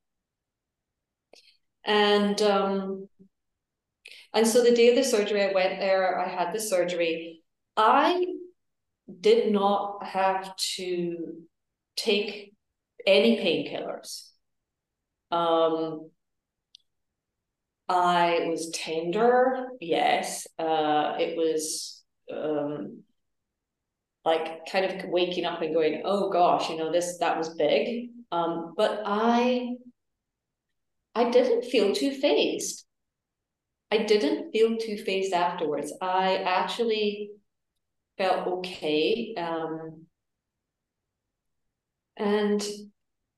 [1.85, 3.09] And um
[4.33, 7.43] and so the day of the surgery, I went there, I had the surgery.
[7.77, 8.25] I
[9.21, 11.43] did not have to
[11.97, 12.55] take
[13.07, 14.29] any painkillers.
[15.31, 16.11] Um,
[17.89, 20.47] I was tender, yes.
[20.59, 22.03] Uh, it was
[22.33, 23.03] um,
[24.25, 28.11] like kind of waking up and going, oh gosh, you know, this that was big.
[28.33, 29.75] Um, but I
[31.15, 32.85] I didn't feel too fazed.
[33.91, 35.93] I didn't feel too fazed afterwards.
[36.01, 37.31] I actually
[38.21, 39.35] felt okay.
[39.39, 40.05] Um,
[42.19, 42.63] and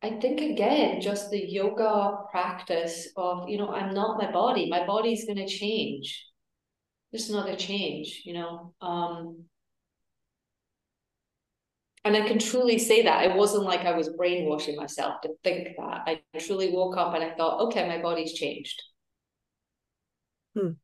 [0.03, 4.69] I think again, just the yoga practice of, you know, I'm not my body.
[4.69, 6.27] My body's going to change.
[7.15, 8.75] Just another change, you know.
[8.81, 9.45] Um,
[12.05, 15.69] and I can truly say that it wasn't like I was brainwashing myself to think
[15.79, 16.03] that.
[16.09, 18.83] I truly woke up and I thought, okay, my body's changed.
[20.57, 20.82] Hmm.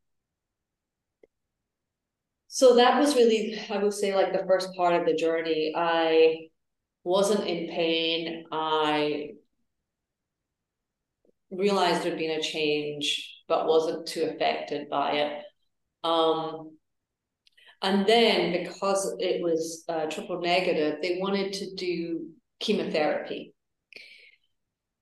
[2.49, 5.73] So that was really, I would say, like the first part of the journey.
[5.77, 6.49] I
[7.05, 8.45] wasn't in pain.
[8.51, 9.33] I
[11.51, 15.43] realized there'd been a change, but wasn't too affected by it.
[16.05, 16.77] Um,
[17.83, 22.29] and then because it was uh, triple negative, they wanted to do
[22.61, 23.55] chemotherapy.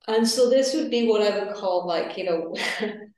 [0.09, 2.55] And so this would be what I would call like, you know,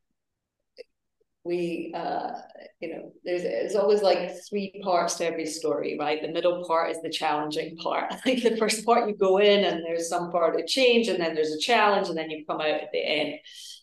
[1.45, 2.33] we uh,
[2.81, 6.21] you know there's there's always like three parts to every story right?
[6.21, 8.13] The middle part is the challenging part.
[8.27, 11.35] Like the first part you go in and there's some part of change and then
[11.35, 13.35] there's a challenge and then you come out at the end.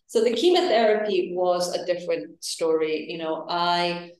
[0.07, 4.11] So the chemotherapy was a different story you know i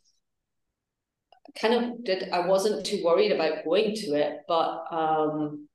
[1.60, 5.68] kind of did i wasn't too worried about going to it but um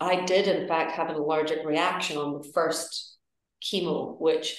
[0.00, 3.18] i did in fact have an allergic reaction on the first
[3.62, 4.56] chemo which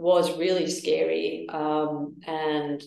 [0.00, 1.46] was really scary.
[1.50, 2.82] Um, and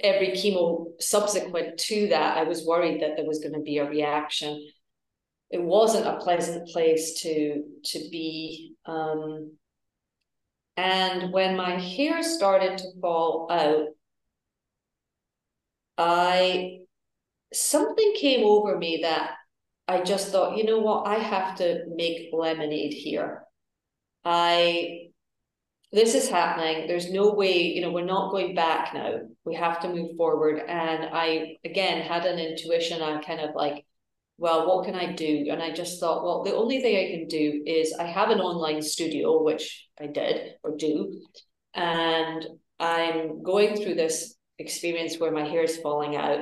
[0.00, 3.88] every chemo subsequent to that, I was worried that there was going to be a
[3.88, 4.64] reaction.
[5.50, 8.74] It wasn't a pleasant place to to be.
[8.86, 9.56] Um,
[10.76, 13.88] and when my hair started to fall out,
[15.98, 16.78] I
[17.52, 19.32] something came over me that
[19.88, 23.42] I just thought, you know what, I have to make lemonade here.
[24.24, 25.11] I
[25.92, 26.86] this is happening.
[26.86, 29.20] There's no way, you know, we're not going back now.
[29.44, 30.62] We have to move forward.
[30.66, 33.02] And I, again, had an intuition.
[33.02, 33.84] I'm kind of like,
[34.38, 35.48] well, what can I do?
[35.50, 38.40] And I just thought, well, the only thing I can do is I have an
[38.40, 41.20] online studio, which I did or do.
[41.74, 42.46] And
[42.80, 46.40] I'm going through this experience where my hair is falling out.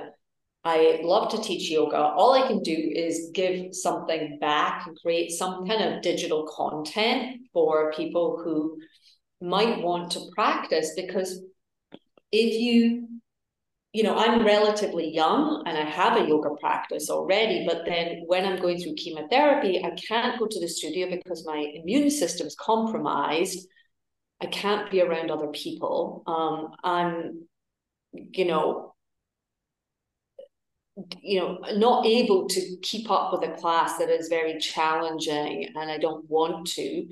[0.63, 1.97] I love to teach yoga.
[1.97, 7.41] All I can do is give something back and create some kind of digital content
[7.53, 8.79] for people who
[9.41, 11.43] might want to practice because
[12.33, 13.09] if you
[13.93, 18.45] you know i'm relatively young and i have a yoga practice already but then when
[18.45, 22.55] i'm going through chemotherapy i can't go to the studio because my immune system is
[22.55, 23.67] compromised.
[24.43, 26.23] I can't be around other people.
[26.27, 27.47] Um, i'm
[28.13, 28.95] you know
[31.21, 35.91] you know not able to keep up with a class that is very challenging and
[35.91, 37.07] i don't want to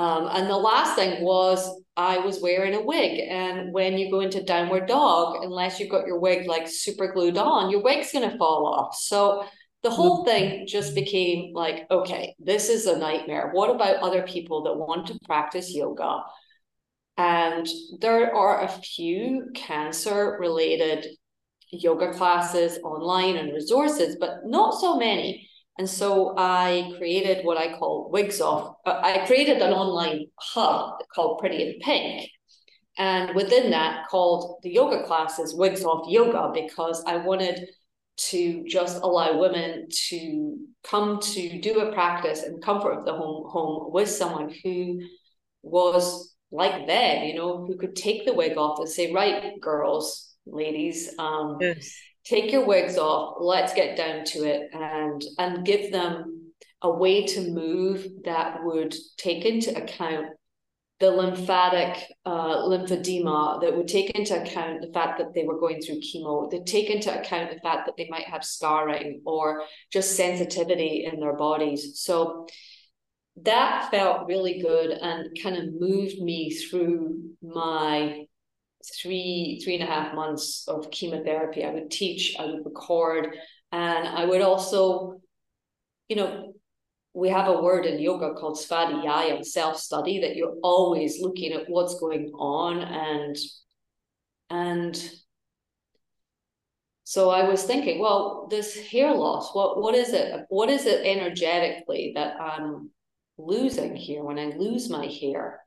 [0.00, 3.20] um, and the last thing was I was wearing a wig.
[3.28, 7.36] And when you go into downward dog, unless you've got your wig like super glued
[7.36, 8.96] on, your wig's going to fall off.
[8.96, 9.44] So
[9.82, 13.50] the whole thing just became like, okay, this is a nightmare.
[13.52, 16.20] What about other people that want to practice yoga?
[17.18, 17.68] And
[18.00, 21.08] there are a few cancer related
[21.70, 25.49] yoga classes online and resources, but not so many.
[25.80, 28.76] And so I created what I call Wigs Off.
[28.84, 32.28] Uh, I created an online hub called Pretty in Pink.
[32.98, 37.66] And within that, called the yoga classes Wigs Off Yoga, because I wanted
[38.28, 43.48] to just allow women to come to do a practice in comfort of the home
[43.48, 45.00] home with someone who
[45.62, 50.34] was like them, you know, who could take the wig off and say, right, girls,
[50.44, 51.90] ladies, um, yes
[52.30, 56.52] take your wigs off let's get down to it and and give them
[56.82, 60.28] a way to move that would take into account
[61.00, 65.80] the lymphatic uh, lymphedema that would take into account the fact that they were going
[65.80, 70.14] through chemo, they take into account the fact that they might have scarring or just
[70.14, 72.02] sensitivity in their bodies.
[72.02, 72.46] So
[73.44, 78.26] that felt really good and kind of moved me through my
[78.84, 83.36] three three and a half months of chemotherapy i would teach i would record
[83.72, 85.20] and i would also
[86.08, 86.52] you know
[87.12, 91.98] we have a word in yoga called svadhyaya self-study that you're always looking at what's
[92.00, 93.36] going on and
[94.50, 95.10] and
[97.10, 100.44] so I was thinking, well, this hair loss, what what is it?
[100.48, 102.90] What is it energetically that I'm
[103.36, 105.58] losing here when I lose my hair?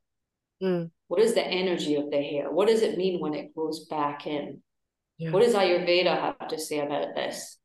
[0.64, 0.91] Mm.
[1.07, 2.51] What is the energy of the hair?
[2.51, 4.61] What does it mean when it grows back in?
[5.18, 5.32] Yeah.
[5.32, 7.57] What does Ayurveda have to say about this?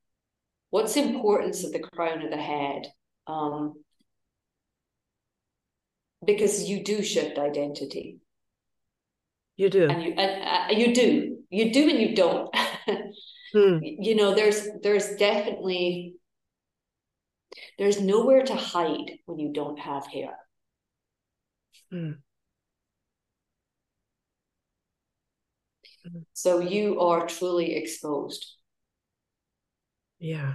[0.71, 2.87] What's the importance of the crown of the head?
[3.27, 3.75] Um,
[6.25, 8.19] because you do shift identity.
[9.57, 9.89] You do.
[9.89, 11.39] And you and uh, you do.
[11.51, 12.55] You do and you don't.
[13.53, 13.79] Hmm.
[13.83, 16.17] You know, there's there's definitely
[17.79, 20.37] there's nowhere to hide when you don't have hair.
[21.91, 22.13] Hmm.
[26.33, 28.55] So you are truly exposed.
[30.19, 30.55] Yeah.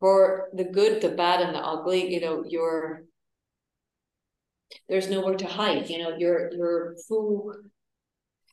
[0.00, 3.04] For the good, the bad, and the ugly, you know, you're
[4.88, 5.88] there's nowhere to hide.
[5.88, 7.52] You know, your your full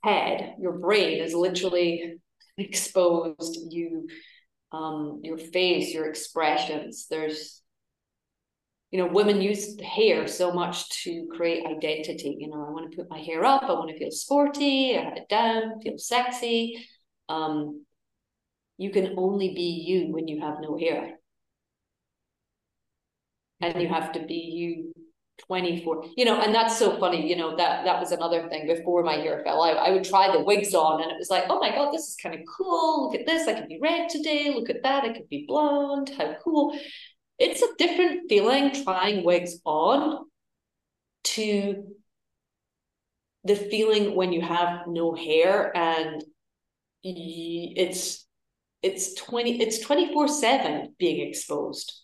[0.04, 2.18] head, your brain is literally
[2.58, 3.60] exposed.
[3.70, 4.08] You
[4.72, 7.08] um your face, your expressions.
[7.10, 7.63] There's
[8.94, 12.38] you know, women use hair so much to create identity.
[12.40, 15.02] You know, I want to put my hair up, I want to feel sporty, I
[15.02, 16.88] have it down, feel sexy.
[17.28, 17.86] Um,
[18.78, 21.18] you can only be you when you have no hair.
[23.62, 24.94] And you have to be you
[25.48, 29.04] 24 you know and that's so funny you know that that was another thing before
[29.04, 29.64] my hair fell.
[29.64, 32.08] Out i would try the wigs on and it was like oh my god this
[32.08, 33.10] is kind of cool.
[33.10, 33.48] Look at this.
[33.48, 34.54] I could be red today.
[34.54, 35.04] Look at that.
[35.04, 36.12] I could be blonde.
[36.16, 36.78] How cool
[37.44, 40.26] it's a different feeling trying wigs on
[41.24, 41.84] to
[43.44, 46.24] the feeling when you have no hair and
[47.04, 48.26] it's
[48.82, 52.02] it's 20 it's 24 7 being exposed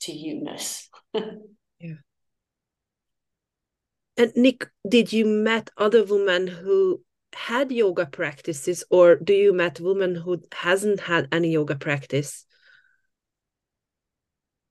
[0.00, 0.88] to you-ness.
[1.78, 2.00] Yeah.
[4.16, 7.02] And nick did you met other women who
[7.34, 12.46] had yoga practices or do you met women who hasn't had any yoga practice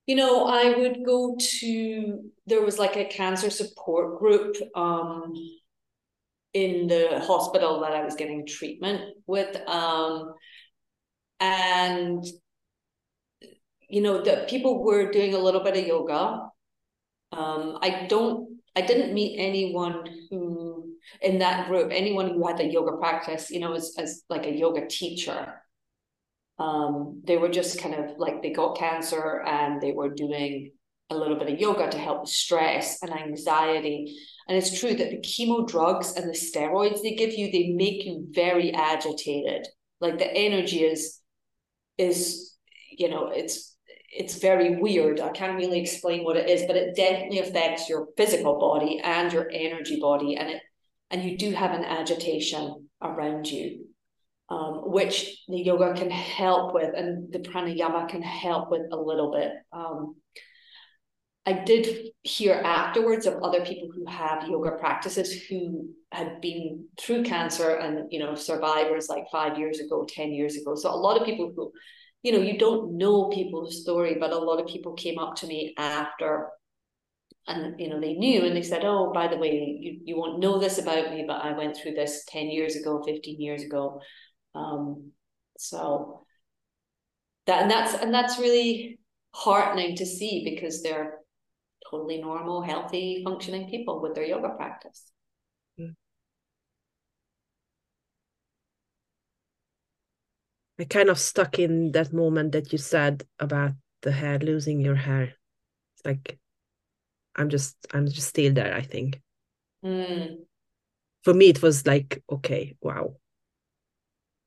[0.06, 5.34] you know i would go to there was like a cancer support group um
[6.54, 10.34] in the hospital that i was getting treatment with um
[11.40, 12.24] and
[13.90, 16.50] you know the people were doing a little bit of yoga.
[17.32, 22.72] Um i don't i didn't meet anyone who in that group anyone who had a
[22.72, 25.62] yoga practice you know as, as like a yoga teacher
[26.58, 30.72] um, they were just kind of like they got cancer and they were doing
[31.10, 34.18] a little bit of yoga to help with stress and anxiety.
[34.48, 38.06] And it's true that the chemo drugs and the steroids they give you, they make
[38.06, 39.68] you very agitated.
[40.00, 41.20] Like the energy is
[41.98, 42.56] is,
[42.90, 43.76] you know, it's
[44.12, 45.20] it's very weird.
[45.20, 49.32] I can't really explain what it is, but it definitely affects your physical body and
[49.32, 50.36] your energy body.
[50.36, 50.62] And it
[51.12, 53.86] and you do have an agitation around you
[54.50, 59.32] um, which the yoga can help with and the pranayama can help with a little
[59.32, 59.52] bit.
[59.72, 60.16] Um,
[61.48, 67.24] I did hear afterwards of other people who have yoga practices who had been through
[67.24, 70.76] cancer and you know survivors like five years ago, ten years ago.
[70.76, 71.72] So a lot of people who,
[72.24, 75.48] you know, you don't know people's story, but a lot of people came up to
[75.48, 76.50] me after
[77.48, 80.40] and you know they knew and they said oh by the way you, you won't
[80.40, 84.00] know this about me but i went through this 10 years ago 15 years ago
[84.56, 85.12] um,
[85.58, 86.26] so
[87.46, 89.00] that and that's and that's really
[89.34, 91.20] heartening to see because they're
[91.90, 95.12] totally normal, healthy, functioning people with their yoga practice.
[100.78, 104.96] I kind of stuck in that moment that you said about the hair, losing your
[104.96, 105.34] hair.
[105.96, 106.38] It's like
[107.36, 109.22] I'm just I'm just still there, I think.
[109.84, 110.38] Mm.
[111.24, 113.16] For me, it was like, okay, wow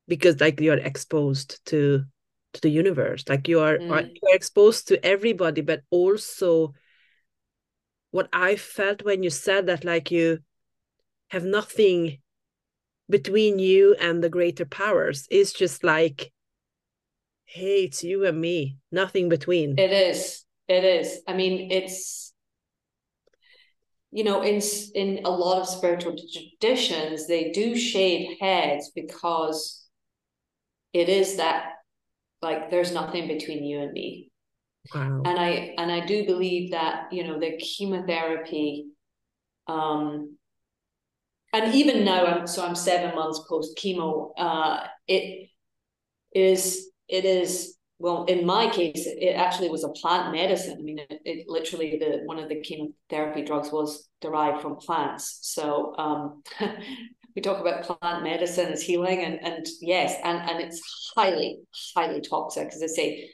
[0.09, 2.05] because like you're exposed to
[2.55, 3.25] to the universe.
[3.29, 4.11] Like you are mm.
[4.23, 6.75] you're exposed to everybody but also
[8.11, 10.39] what i felt when you said that like you
[11.29, 12.19] have nothing
[13.11, 16.33] between you and the greater powers is just like
[17.45, 19.79] hey it's you and me nothing between.
[19.79, 20.45] It is.
[20.69, 21.21] It is.
[21.27, 22.33] I mean it's
[24.11, 24.61] you know in
[24.95, 26.17] in a lot of spiritual
[26.61, 29.88] traditions they do shave heads because
[30.93, 31.73] it is that
[32.43, 34.31] like there's nothing between you and me.
[34.95, 35.23] Wow.
[35.27, 38.87] and i and i do believe that you know the chemotherapy
[39.67, 40.39] um
[41.53, 45.51] and even now i'm so i'm seven months post chemo uh it
[46.33, 50.77] is it is well in my case it actually was a plant medicine.
[50.79, 55.39] I mean it, it literally the one of the chemotherapy drugs was derived from plants.
[55.43, 56.43] So um
[57.35, 60.81] we talk about plant medicine as healing, and and yes, and and it's
[61.17, 61.59] highly
[61.95, 62.69] highly toxic.
[62.69, 63.31] As I say,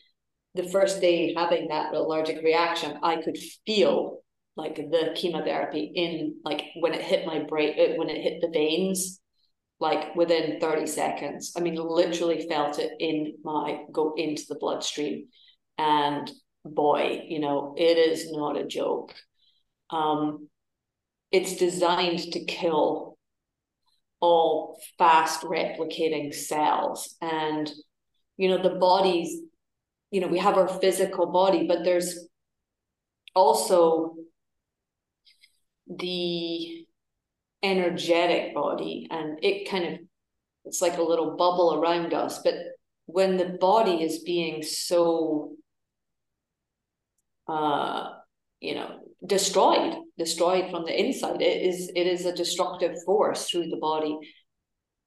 [0.54, 4.18] the first day having that allergic reaction, I could feel
[4.56, 8.50] like the chemotherapy in like when it hit my brain uh, when it hit the
[8.50, 9.20] veins
[9.80, 11.52] like within 30 seconds.
[11.56, 15.26] I mean literally felt it in my go into the bloodstream.
[15.76, 16.30] And
[16.64, 19.14] boy you know it is not a joke.
[19.90, 20.48] Um
[21.32, 23.13] it's designed to kill
[24.24, 27.16] all fast replicating cells.
[27.20, 27.70] And
[28.36, 29.40] you know the bodies,
[30.10, 32.28] you know we have our physical body but there's
[33.34, 34.14] also
[35.88, 36.86] the
[37.62, 39.08] energetic body.
[39.10, 40.00] And it kind of
[40.64, 42.40] it's like a little bubble around us.
[42.42, 42.54] But
[43.06, 45.52] when the body is being so
[47.46, 48.08] uh
[48.60, 51.42] you know destroyed destroyed from the inside.
[51.42, 54.18] It is it is a destructive force through the body.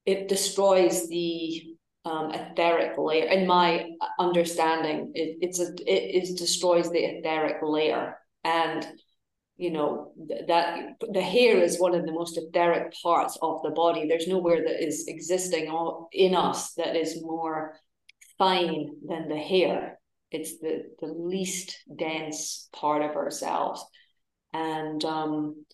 [0.06, 1.64] It destroys the
[2.06, 3.26] um, etheric layer.
[3.26, 3.90] In my
[4.20, 8.18] understanding it, it's a it is destroys the etheric layer.
[8.44, 8.88] And
[9.58, 10.12] you know
[10.48, 14.08] that the hair is one of the most etheric parts of the body.
[14.08, 15.72] There's nowhere that is existing
[16.12, 17.80] in us that is more
[18.38, 19.97] fine than the hair
[20.32, 23.86] it's the the least dense part of ourselves.
[24.54, 25.66] And um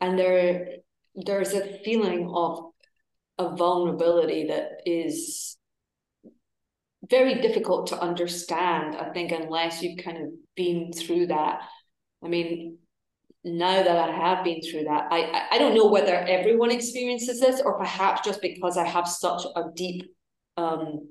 [0.00, 0.68] and there
[1.14, 2.72] there's a feeling of
[3.38, 5.56] a vulnerability that is
[7.08, 11.62] very difficult to understand i think unless you've kind of been through that.
[12.22, 12.78] I mean
[13.42, 17.60] now that I have been through that, I I don't know whether everyone experiences this
[17.60, 20.12] or perhaps just because I have such a deep
[20.56, 21.08] um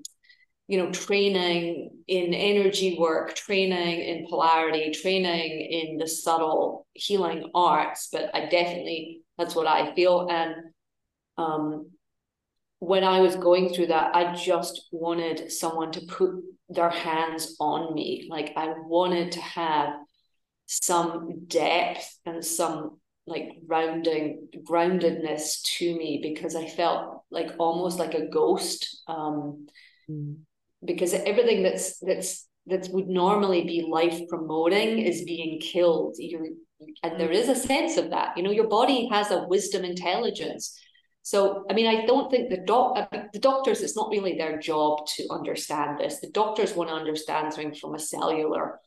[0.70, 8.10] you know training in energy work training in polarity training in the subtle healing arts
[8.12, 10.54] but i definitely that's what i feel and
[11.40, 11.90] um
[12.78, 16.36] when i was going through that i just wanted someone to put
[16.70, 19.96] their hands on me like i wanted to have
[20.68, 28.16] some depth and some like grounding groundedness to me because I felt like almost like
[28.16, 29.68] a ghost um
[30.10, 30.38] mm.
[30.84, 36.16] Because everything that's that's that would normally be life promoting is being killed.
[36.18, 36.48] You're
[37.04, 38.38] and there is a sense of that.
[38.38, 40.80] You know your body has a wisdom intelligence.
[41.22, 45.06] So i mean i don't think the doc the doctors it's not really their job
[45.16, 46.20] to understand this.
[46.20, 48.80] The doctors want to understand something from a cellular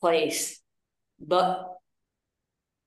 [0.00, 0.60] place.
[1.20, 1.76] But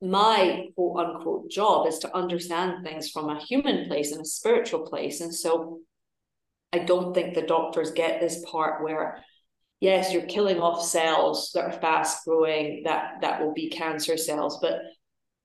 [0.01, 4.81] my quote unquote job is to understand things from a human place and a spiritual
[4.81, 5.21] place.
[5.21, 5.79] And so
[6.71, 9.23] I don't think the doctors get this part where,
[9.79, 14.59] yes, you're killing off cells that are fast growing, that that will be cancer cells,
[14.61, 14.81] but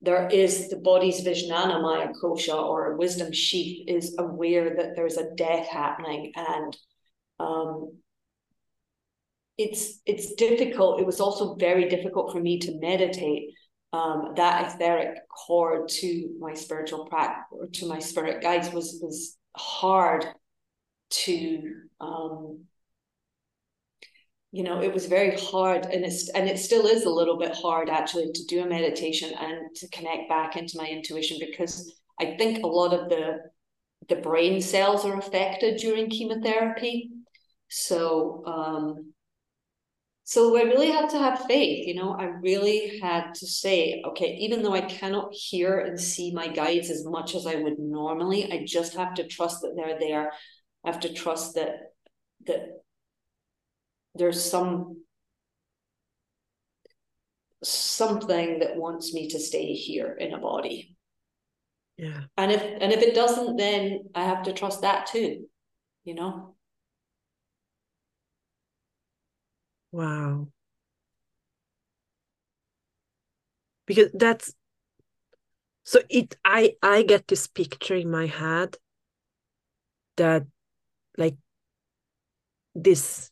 [0.01, 5.33] there is the body's Vijnana Maya Kosha or wisdom sheath is aware that there's a
[5.35, 6.77] death happening and
[7.39, 7.97] um,
[9.57, 10.99] it's it's difficult.
[10.99, 13.49] It was also very difficult for me to meditate
[13.93, 19.37] um, that etheric cord to my spiritual practice or to my spirit guides was was
[19.55, 20.25] hard
[21.23, 22.65] to um,
[24.51, 27.53] you know it was very hard and it's and it still is a little bit
[27.53, 32.35] hard actually to do a meditation and to connect back into my intuition because i
[32.37, 33.37] think a lot of the
[34.07, 37.09] the brain cells are affected during chemotherapy
[37.67, 39.13] so um
[40.27, 44.35] so I really had to have faith, you know, I really had to say, okay,
[44.39, 48.51] even though I cannot hear and see my guides as much as I would normally,
[48.51, 50.31] I just have to trust that they're there.
[50.85, 51.93] I have to trust that
[52.45, 52.81] that
[54.13, 55.01] there's some
[57.63, 60.95] something that wants me to stay here in a body.
[61.97, 62.25] Yeah.
[62.37, 65.47] And if and if it doesn't, then I have to trust that too,
[66.03, 66.55] you know.
[69.91, 70.49] Wow.
[73.87, 74.53] Because that's
[75.83, 78.77] so it I I get this picture in my head
[80.17, 80.45] that
[81.17, 81.35] like
[82.73, 83.31] this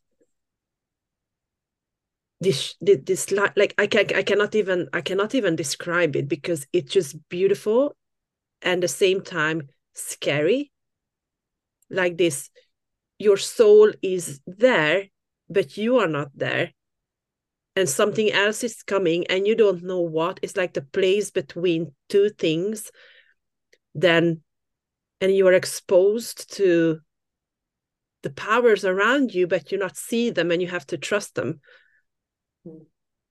[2.39, 6.91] this this like I can I cannot even I cannot even describe it because it's
[6.91, 7.95] just beautiful
[8.61, 10.71] and the same time scary.
[11.89, 12.49] Like this
[13.19, 15.05] your soul is there
[15.49, 16.73] but you are not there.
[17.75, 20.39] And something else is coming and you don't know what.
[20.43, 22.91] It's like the place between two things
[23.95, 24.41] then
[25.21, 26.99] and you are exposed to
[28.23, 31.59] the powers around you but you not see them and you have to trust them.
[32.67, 32.85] Mm.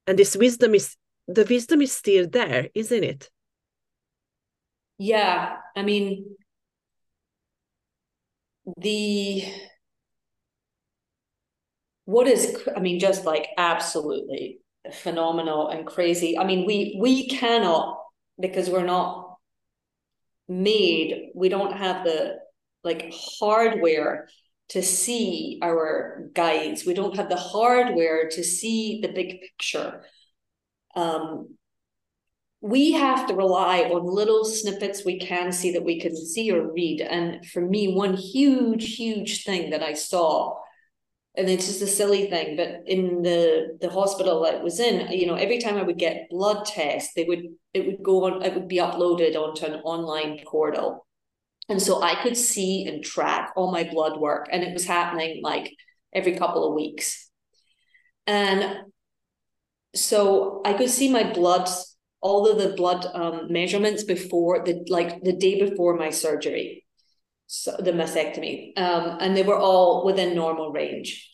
[0.06, 3.30] and this wisdom is the wisdom is still there isn't it?
[4.98, 6.36] Yeah i mean
[8.76, 9.44] the
[12.04, 14.58] what is i mean just like absolutely
[14.90, 16.36] phenomenal and crazy.
[16.38, 17.98] I mean we we cannot
[18.40, 19.36] because we're not
[20.48, 22.36] made we don't have the
[22.82, 24.28] like hardware
[24.68, 30.02] to see our guides we don't have the hardware to see the big picture
[30.94, 31.48] um,
[32.62, 36.72] we have to rely on little snippets we can see that we can see or
[36.72, 37.00] read.
[37.00, 40.60] And for me, one huge, huge thing that I saw,
[41.36, 45.26] and it's just a silly thing, but in the the hospital I was in, you
[45.26, 48.54] know, every time I would get blood tests, they would it would go on, it
[48.54, 51.04] would be uploaded onto an online portal.
[51.72, 55.40] And so I could see and track all my blood work, and it was happening
[55.42, 55.72] like
[56.12, 57.30] every couple of weeks.
[58.26, 58.76] And
[59.94, 61.70] so I could see my blood
[62.20, 66.84] all of the blood um, measurements before the like the day before my surgery,
[67.46, 71.26] so the mastectomy, um, and they were all within normal range.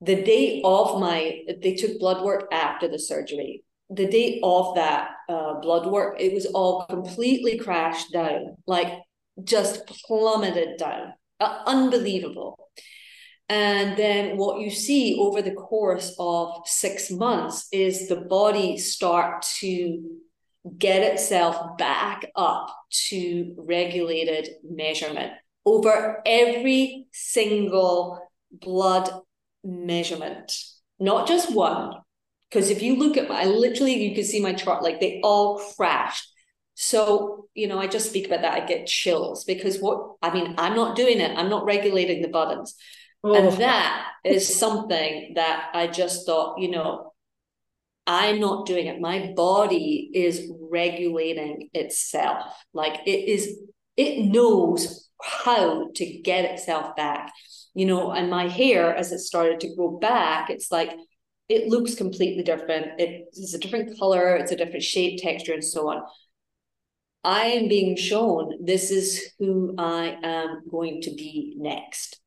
[0.00, 3.62] The day of my, they took blood work after the surgery.
[3.90, 8.90] The day of that uh, blood work, it was all completely crashed down, like
[9.42, 12.58] just plummeted down, uh, unbelievable.
[13.48, 19.42] And then what you see over the course of six months is the body start
[19.60, 20.00] to
[20.78, 22.74] get itself back up
[23.08, 25.32] to regulated measurement
[25.64, 28.20] over every single
[28.50, 29.10] blood
[29.64, 30.52] measurement,
[30.98, 31.94] not just one.
[32.48, 35.58] Because if you look at my, literally, you can see my chart, like they all
[35.76, 36.31] crashed.
[36.82, 40.56] So, you know, I just speak about that, I get chills because what, I mean,
[40.58, 42.74] I'm not doing it, I'm not regulating the buttons.
[43.22, 43.36] Oh.
[43.36, 47.12] And that is something that I just thought, you know,
[48.04, 49.00] I'm not doing it.
[49.00, 52.52] My body is regulating itself.
[52.74, 53.60] Like it is,
[53.96, 57.32] it knows how to get itself back.
[57.74, 60.90] You know, and my hair, as it started to grow back, it's like
[61.48, 62.88] it looks completely different.
[62.98, 66.02] It's a different color, it's a different shape, texture, and so on.
[67.24, 72.20] I am being shown this is who I am going to be next.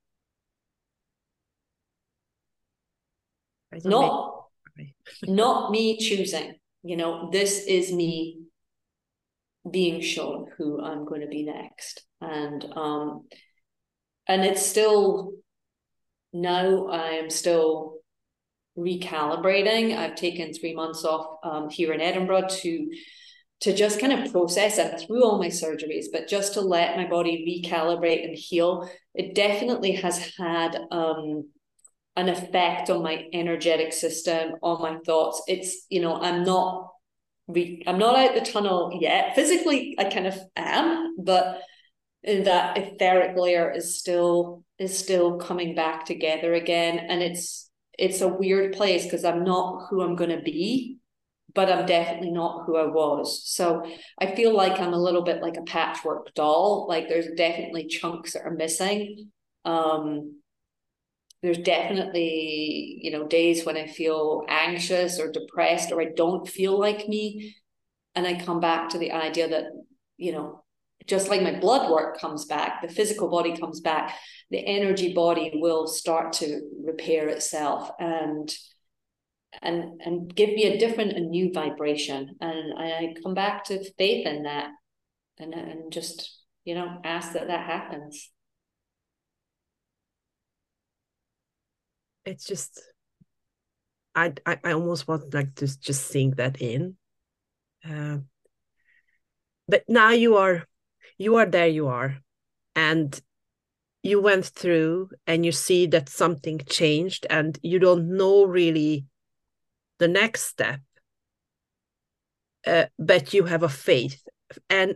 [3.84, 4.46] Not
[5.24, 6.56] not me choosing.
[6.84, 8.42] You know, this is me
[9.70, 12.06] being shown who I'm going to be next.
[12.22, 13.28] And um
[14.28, 15.34] and it's still
[16.32, 17.96] now I am still
[18.78, 19.98] recalibrating.
[19.98, 22.90] I've taken three months off um, here in Edinburgh to
[23.62, 27.08] to just kind of process it through all my surgeries, but just to let my
[27.08, 28.90] body recalibrate and heal.
[29.14, 31.50] It definitely has had um,
[32.16, 35.42] an effect on my energetic system, on my thoughts.
[35.48, 36.92] It's, you know, I'm not
[37.48, 39.36] re- I'm not out the tunnel yet.
[39.36, 41.62] Physically, I kind of am, but
[42.24, 46.98] that etheric layer is still is still coming back together again.
[46.98, 50.98] And it's it's a weird place because I'm not who I'm gonna be,
[51.56, 53.42] but I'm definitely not who I was.
[53.50, 53.84] So
[54.20, 56.86] I feel like I'm a little bit like a patchwork doll.
[56.88, 59.32] Like there's definitely chunks that are missing.
[59.64, 60.36] Um,
[61.42, 66.80] there's definitely you know days when i feel anxious or depressed or i don't feel
[66.80, 67.56] like me
[68.16, 69.66] and i come back to the idea that
[70.18, 70.64] you know
[71.06, 74.16] just like my blood work comes back the physical body comes back
[74.50, 78.56] the energy body will start to repair itself and
[79.62, 82.36] and and give me a different a new vibration.
[82.42, 84.72] And i come back to faith in that
[85.38, 88.32] and and just you know ask that that happens.
[92.26, 92.82] It's just
[94.16, 96.96] I, I I almost want like to just sink that in.
[97.88, 98.20] Uh,
[99.68, 100.66] but now you are
[101.18, 102.18] you are there you are.
[102.76, 103.20] And
[104.04, 109.06] you went through and you see that something changed and you don't know really
[110.00, 110.80] the next step
[112.68, 114.22] uh, but you have a faith.
[114.70, 114.96] And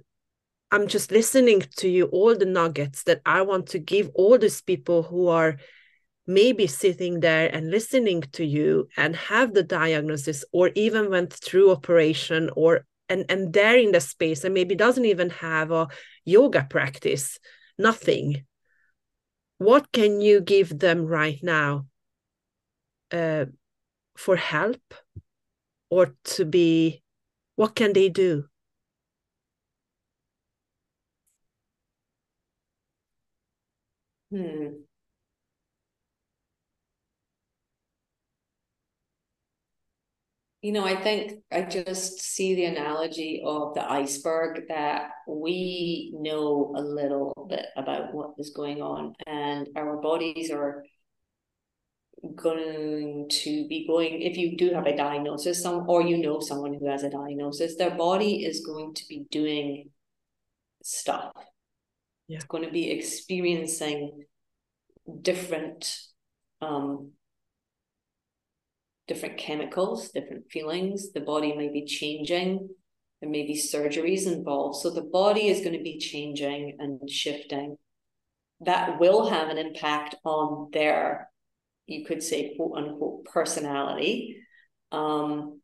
[0.71, 4.61] i'm just listening to you all the nuggets that i want to give all these
[4.61, 5.57] people who are
[6.27, 11.71] maybe sitting there and listening to you and have the diagnosis or even went through
[11.71, 15.87] operation or and and there in the space and maybe doesn't even have a
[16.23, 17.39] yoga practice
[17.79, 18.45] nothing.
[19.57, 21.87] What can you give them right now?
[23.11, 23.45] Uh,
[24.19, 24.93] for help
[25.89, 27.01] or to be
[27.55, 28.45] what can they do?
[34.31, 34.83] Hmm.
[40.61, 46.73] You know, I think I just see the analogy of the iceberg that we know
[46.75, 50.83] a little bit about what is going on, and our bodies are
[52.35, 56.73] going to be going if you do have a diagnosis some or you know someone
[56.73, 59.89] who has a diagnosis their body is going to be doing
[60.83, 61.31] stuff.
[62.27, 62.37] Yeah.
[62.37, 64.23] it's going to be experiencing
[65.21, 65.97] different
[66.61, 67.11] um
[69.07, 71.11] different chemicals different feelings.
[71.11, 72.69] The body may be changing.
[73.21, 74.81] There may be surgeries involved.
[74.81, 77.77] So the body is going to be changing and shifting.
[78.61, 81.28] That will have an impact on their
[81.89, 84.37] you could say quote unquote personality.
[84.91, 85.61] Um,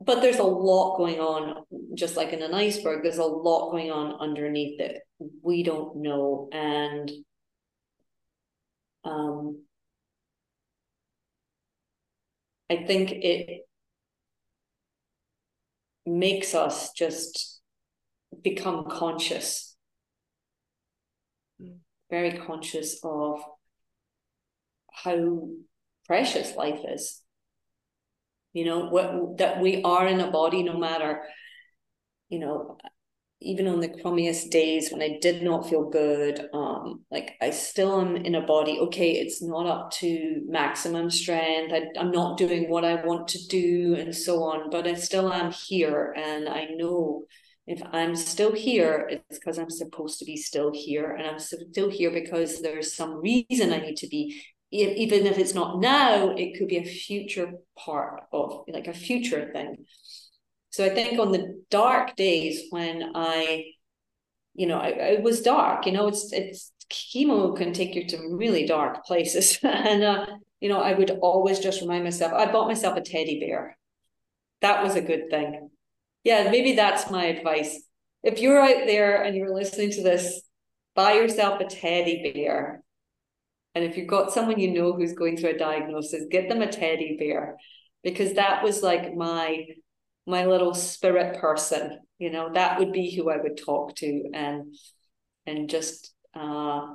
[0.00, 3.90] but there's a lot going on, just like in an iceberg, there's a lot going
[3.90, 5.00] on underneath it.
[5.42, 6.50] We don't know.
[6.52, 7.10] And
[9.04, 9.62] um,
[12.68, 13.62] I think it
[16.04, 17.60] makes us just
[18.42, 19.76] become conscious,
[21.60, 21.78] mm.
[22.10, 23.40] very conscious of
[24.96, 25.48] how
[26.06, 27.22] precious life is.
[28.52, 31.22] You know, what that we are in a body no matter,
[32.30, 32.78] you know,
[33.42, 38.00] even on the crummiest days when I did not feel good, um, like I still
[38.00, 38.78] am in a body.
[38.78, 41.72] Okay, it's not up to maximum strength.
[41.74, 44.70] I, I'm not doing what I want to do, and so on.
[44.70, 47.24] But I still am here, and I know
[47.66, 51.90] if I'm still here, it's because I'm supposed to be still here, and I'm still
[51.90, 54.40] here because there's some reason I need to be
[54.76, 59.50] even if it's not now, it could be a future part of like a future
[59.52, 59.84] thing.
[60.70, 63.72] So I think on the dark days when I,
[64.54, 68.66] you know, it was dark, you know, it's it's chemo can take you to really
[68.66, 69.58] dark places.
[69.62, 70.26] and uh,
[70.60, 73.76] you know, I would always just remind myself, I bought myself a teddy bear.
[74.62, 75.70] That was a good thing.
[76.24, 77.82] Yeah, maybe that's my advice.
[78.22, 80.42] If you're out there and you're listening to this,
[80.94, 82.82] buy yourself a teddy bear
[83.76, 86.66] and if you've got someone you know who's going through a diagnosis, get them a
[86.66, 87.58] teddy bear
[88.02, 89.66] because that was like my
[90.26, 92.00] my little spirit person.
[92.18, 94.74] You know, that would be who I would talk to and
[95.44, 96.86] and just uh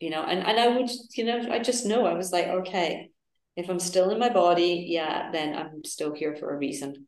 [0.00, 3.10] you know, and, and I would, you know, I just know I was like, okay,
[3.54, 7.06] if I'm still in my body, yeah, then I'm still here for a reason.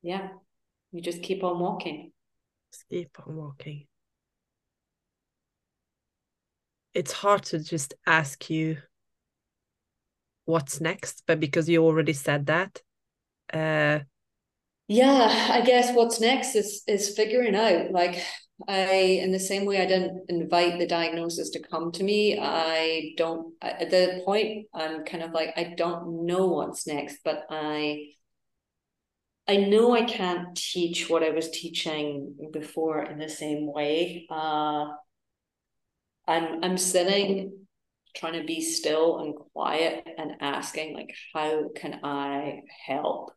[0.00, 0.28] Yeah,
[0.92, 2.12] you just keep on walking.
[2.70, 3.86] Just keep on walking
[6.94, 8.78] it's hard to just ask you
[10.44, 12.80] what's next, but because you already said that.
[13.52, 14.00] Uh,
[14.88, 18.22] yeah, I guess what's next is is figuring out like
[18.68, 23.14] I in the same way I didn't invite the diagnosis to come to me, I
[23.16, 28.10] don't at the point I'm kind of like I don't know what's next, but I
[29.48, 34.26] I know I can't teach what I was teaching before in the same way.
[34.30, 34.86] Uh
[36.26, 37.66] I'm I'm sitting
[38.14, 43.32] trying to be still and quiet and asking like how can I help?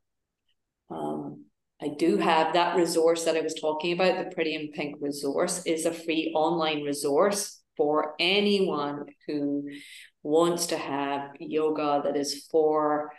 [0.90, 1.46] Um,
[1.82, 5.66] I do have that resource that I was talking about, the Pretty in Pink resource
[5.66, 9.68] is a free online resource for anyone who
[10.24, 13.12] wants to have yoga that is for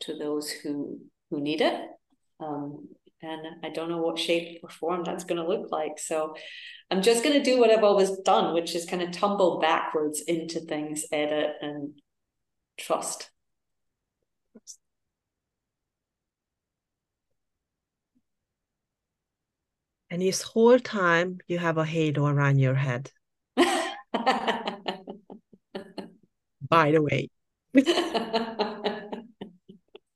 [0.02, 1.00] to those who
[1.32, 1.80] who need it.
[2.40, 2.90] Um,
[3.22, 6.00] and I don't know what shape or form that's going to look like.
[6.00, 6.36] So
[6.92, 10.22] I'm just going to do what I've always done, which is kind of tumble backwards
[10.22, 12.00] into things, Edith and
[12.78, 13.32] trust.
[20.10, 23.12] And this whole time you have a halo around your head.
[23.58, 23.96] By
[26.92, 27.30] the way.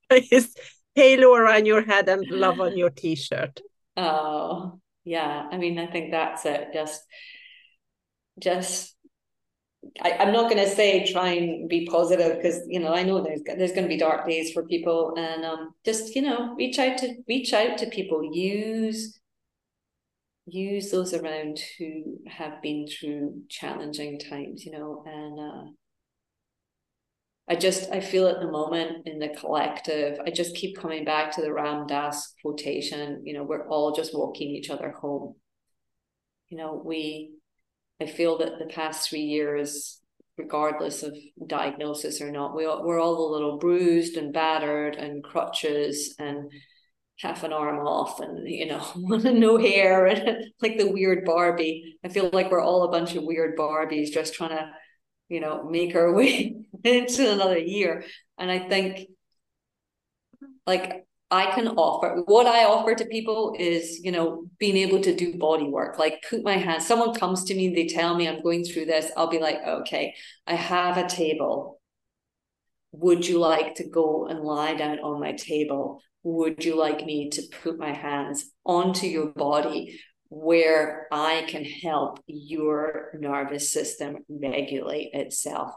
[0.96, 3.62] halo around your head and love on your t-shirt.
[3.98, 5.48] Oh, yeah.
[5.52, 6.70] I mean, I think that's it.
[6.74, 7.04] Just
[8.40, 8.96] just
[10.02, 13.24] I, am not going to say try and be positive because you know I know
[13.24, 16.80] there's there's going to be dark days for people and um just you know reach
[16.80, 19.20] out to reach out to people use
[20.46, 25.72] use those around who have been through challenging times you know and uh
[27.50, 31.32] I just I feel at the moment in the collective, I just keep coming back
[31.34, 33.24] to the Ram Dass quotation.
[33.26, 35.36] You know, we're all just walking each other home.
[36.50, 37.32] You know, we
[38.00, 40.00] I feel that the past three years,
[40.38, 45.24] regardless of diagnosis or not, we all, we're all a little bruised and battered and
[45.24, 46.52] crutches and
[47.20, 51.98] half an arm off and you know no hair and like the weird Barbie.
[52.06, 54.70] I feel like we're all a bunch of weird Barbies just trying to
[55.30, 58.04] you know make our way into another year.
[58.38, 59.08] And I think
[60.66, 65.16] like I can offer what I offer to people is, you know, being able to
[65.16, 66.88] do body work, like put my hands.
[66.88, 69.12] Someone comes to me, they tell me I'm going through this.
[69.16, 70.16] I'll be like, okay,
[70.48, 71.80] I have a table.
[72.94, 76.02] Would you like to go and lie down on my table?
[76.24, 80.00] Would you like me to put my hands onto your body
[80.30, 85.74] where I can help your nervous system regulate itself?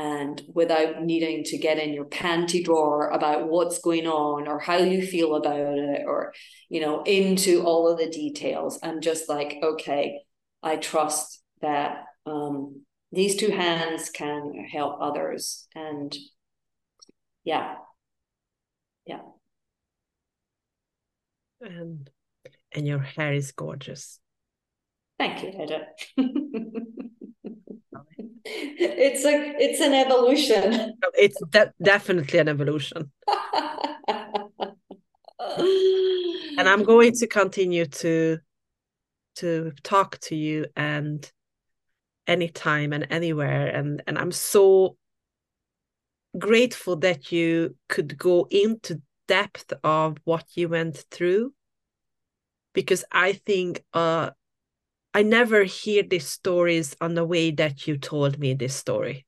[0.00, 4.76] and without needing to get in your panty drawer about what's going on or how
[4.76, 6.32] you feel about it or
[6.68, 10.20] you know into all of the details i'm just like okay
[10.62, 12.82] i trust that um,
[13.12, 15.66] these two hands can help others.
[15.74, 16.14] And
[17.44, 17.76] yeah.
[19.06, 19.20] Yeah.
[21.60, 22.10] And
[22.72, 24.20] and your hair is gorgeous.
[25.18, 25.86] Thank you Hedda.
[28.44, 30.94] it's a it's an evolution.
[31.14, 33.10] It's de- definitely an evolution.
[36.58, 38.38] And i'm going to continue to
[39.36, 41.30] to talk to you and
[42.26, 43.68] anytime and anywhere.
[43.68, 44.96] And and i'm so
[46.38, 51.52] grateful that you could go into depth of what you went through
[52.78, 54.30] because i think uh
[55.14, 59.26] I never hear these stories on the way that you told me this story.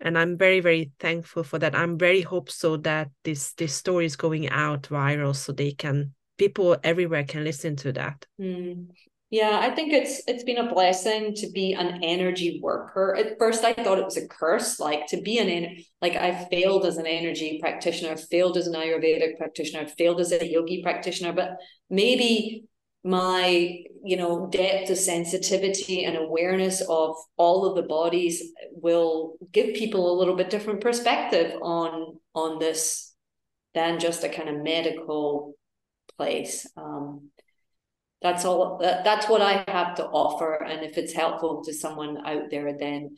[0.00, 1.74] And I'm very, very thankful for that.
[1.76, 6.76] I'm very hopeful that this this story is going out viral so they can people
[6.82, 8.26] everywhere can listen to that.
[8.40, 8.88] Mm.
[9.32, 13.16] Yeah, I think it's it's been a blessing to be an energy worker.
[13.16, 16.84] At first, I thought it was a curse, like to be an like I failed
[16.84, 21.32] as an energy practitioner, failed as an Ayurvedic practitioner, failed as a yogi practitioner.
[21.32, 21.56] But
[21.88, 22.66] maybe
[23.04, 29.74] my you know depth of sensitivity and awareness of all of the bodies will give
[29.74, 33.14] people a little bit different perspective on on this
[33.72, 35.54] than just a kind of medical
[36.18, 37.30] place um,
[38.22, 42.18] that's all that, that's what i have to offer and if it's helpful to someone
[42.26, 43.16] out there then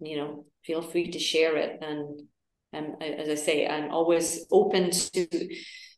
[0.00, 2.22] you know feel free to share it and
[2.72, 5.26] and as i say i'm always open to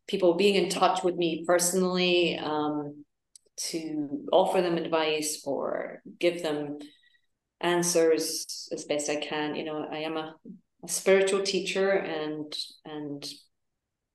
[0.07, 3.05] people being in touch with me personally um,
[3.57, 6.78] to offer them advice or give them
[7.61, 9.55] answers as best I can.
[9.55, 10.35] You know, I am a,
[10.85, 12.53] a spiritual teacher and
[12.85, 13.24] and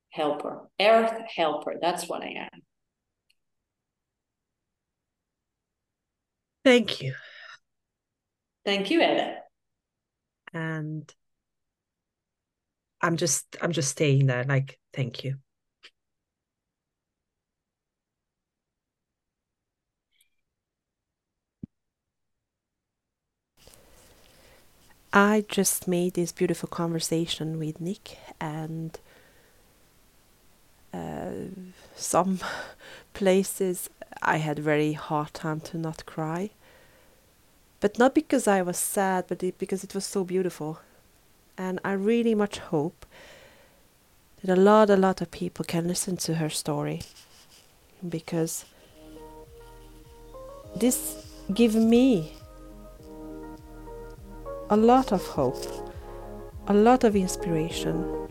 [0.10, 1.76] helper, earth helper.
[1.82, 2.62] That's what I am.
[6.66, 7.14] Thank you.
[8.66, 9.38] Thank you, Edda.
[10.52, 11.14] And
[13.02, 14.44] I'm just I'm just staying there.
[14.46, 15.36] Like, thank you.
[25.14, 29.00] I just made this beautiful conversation with Nick, and
[30.92, 31.32] uh,
[31.96, 32.40] some
[33.16, 33.90] places
[34.22, 36.52] I had very hard time to not cry.
[37.80, 40.80] But not because I was sad, but it, because it was so beautiful.
[41.58, 43.06] And I really much hope
[44.44, 47.02] that a lot, a lot of people can listen to her story
[48.08, 48.66] because
[50.76, 52.34] this give me
[54.70, 55.64] a lot of hope,
[56.68, 58.25] a lot of inspiration,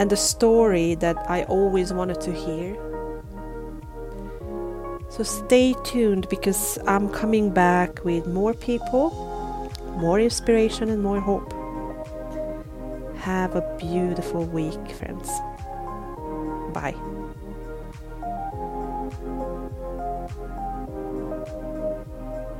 [0.00, 2.74] and a story that I always wanted to hear.
[5.10, 9.10] So stay tuned because I'm coming back with more people,
[9.98, 11.52] more inspiration, and more hope.
[13.18, 15.28] Have a beautiful week, friends.
[16.72, 17.19] Bye.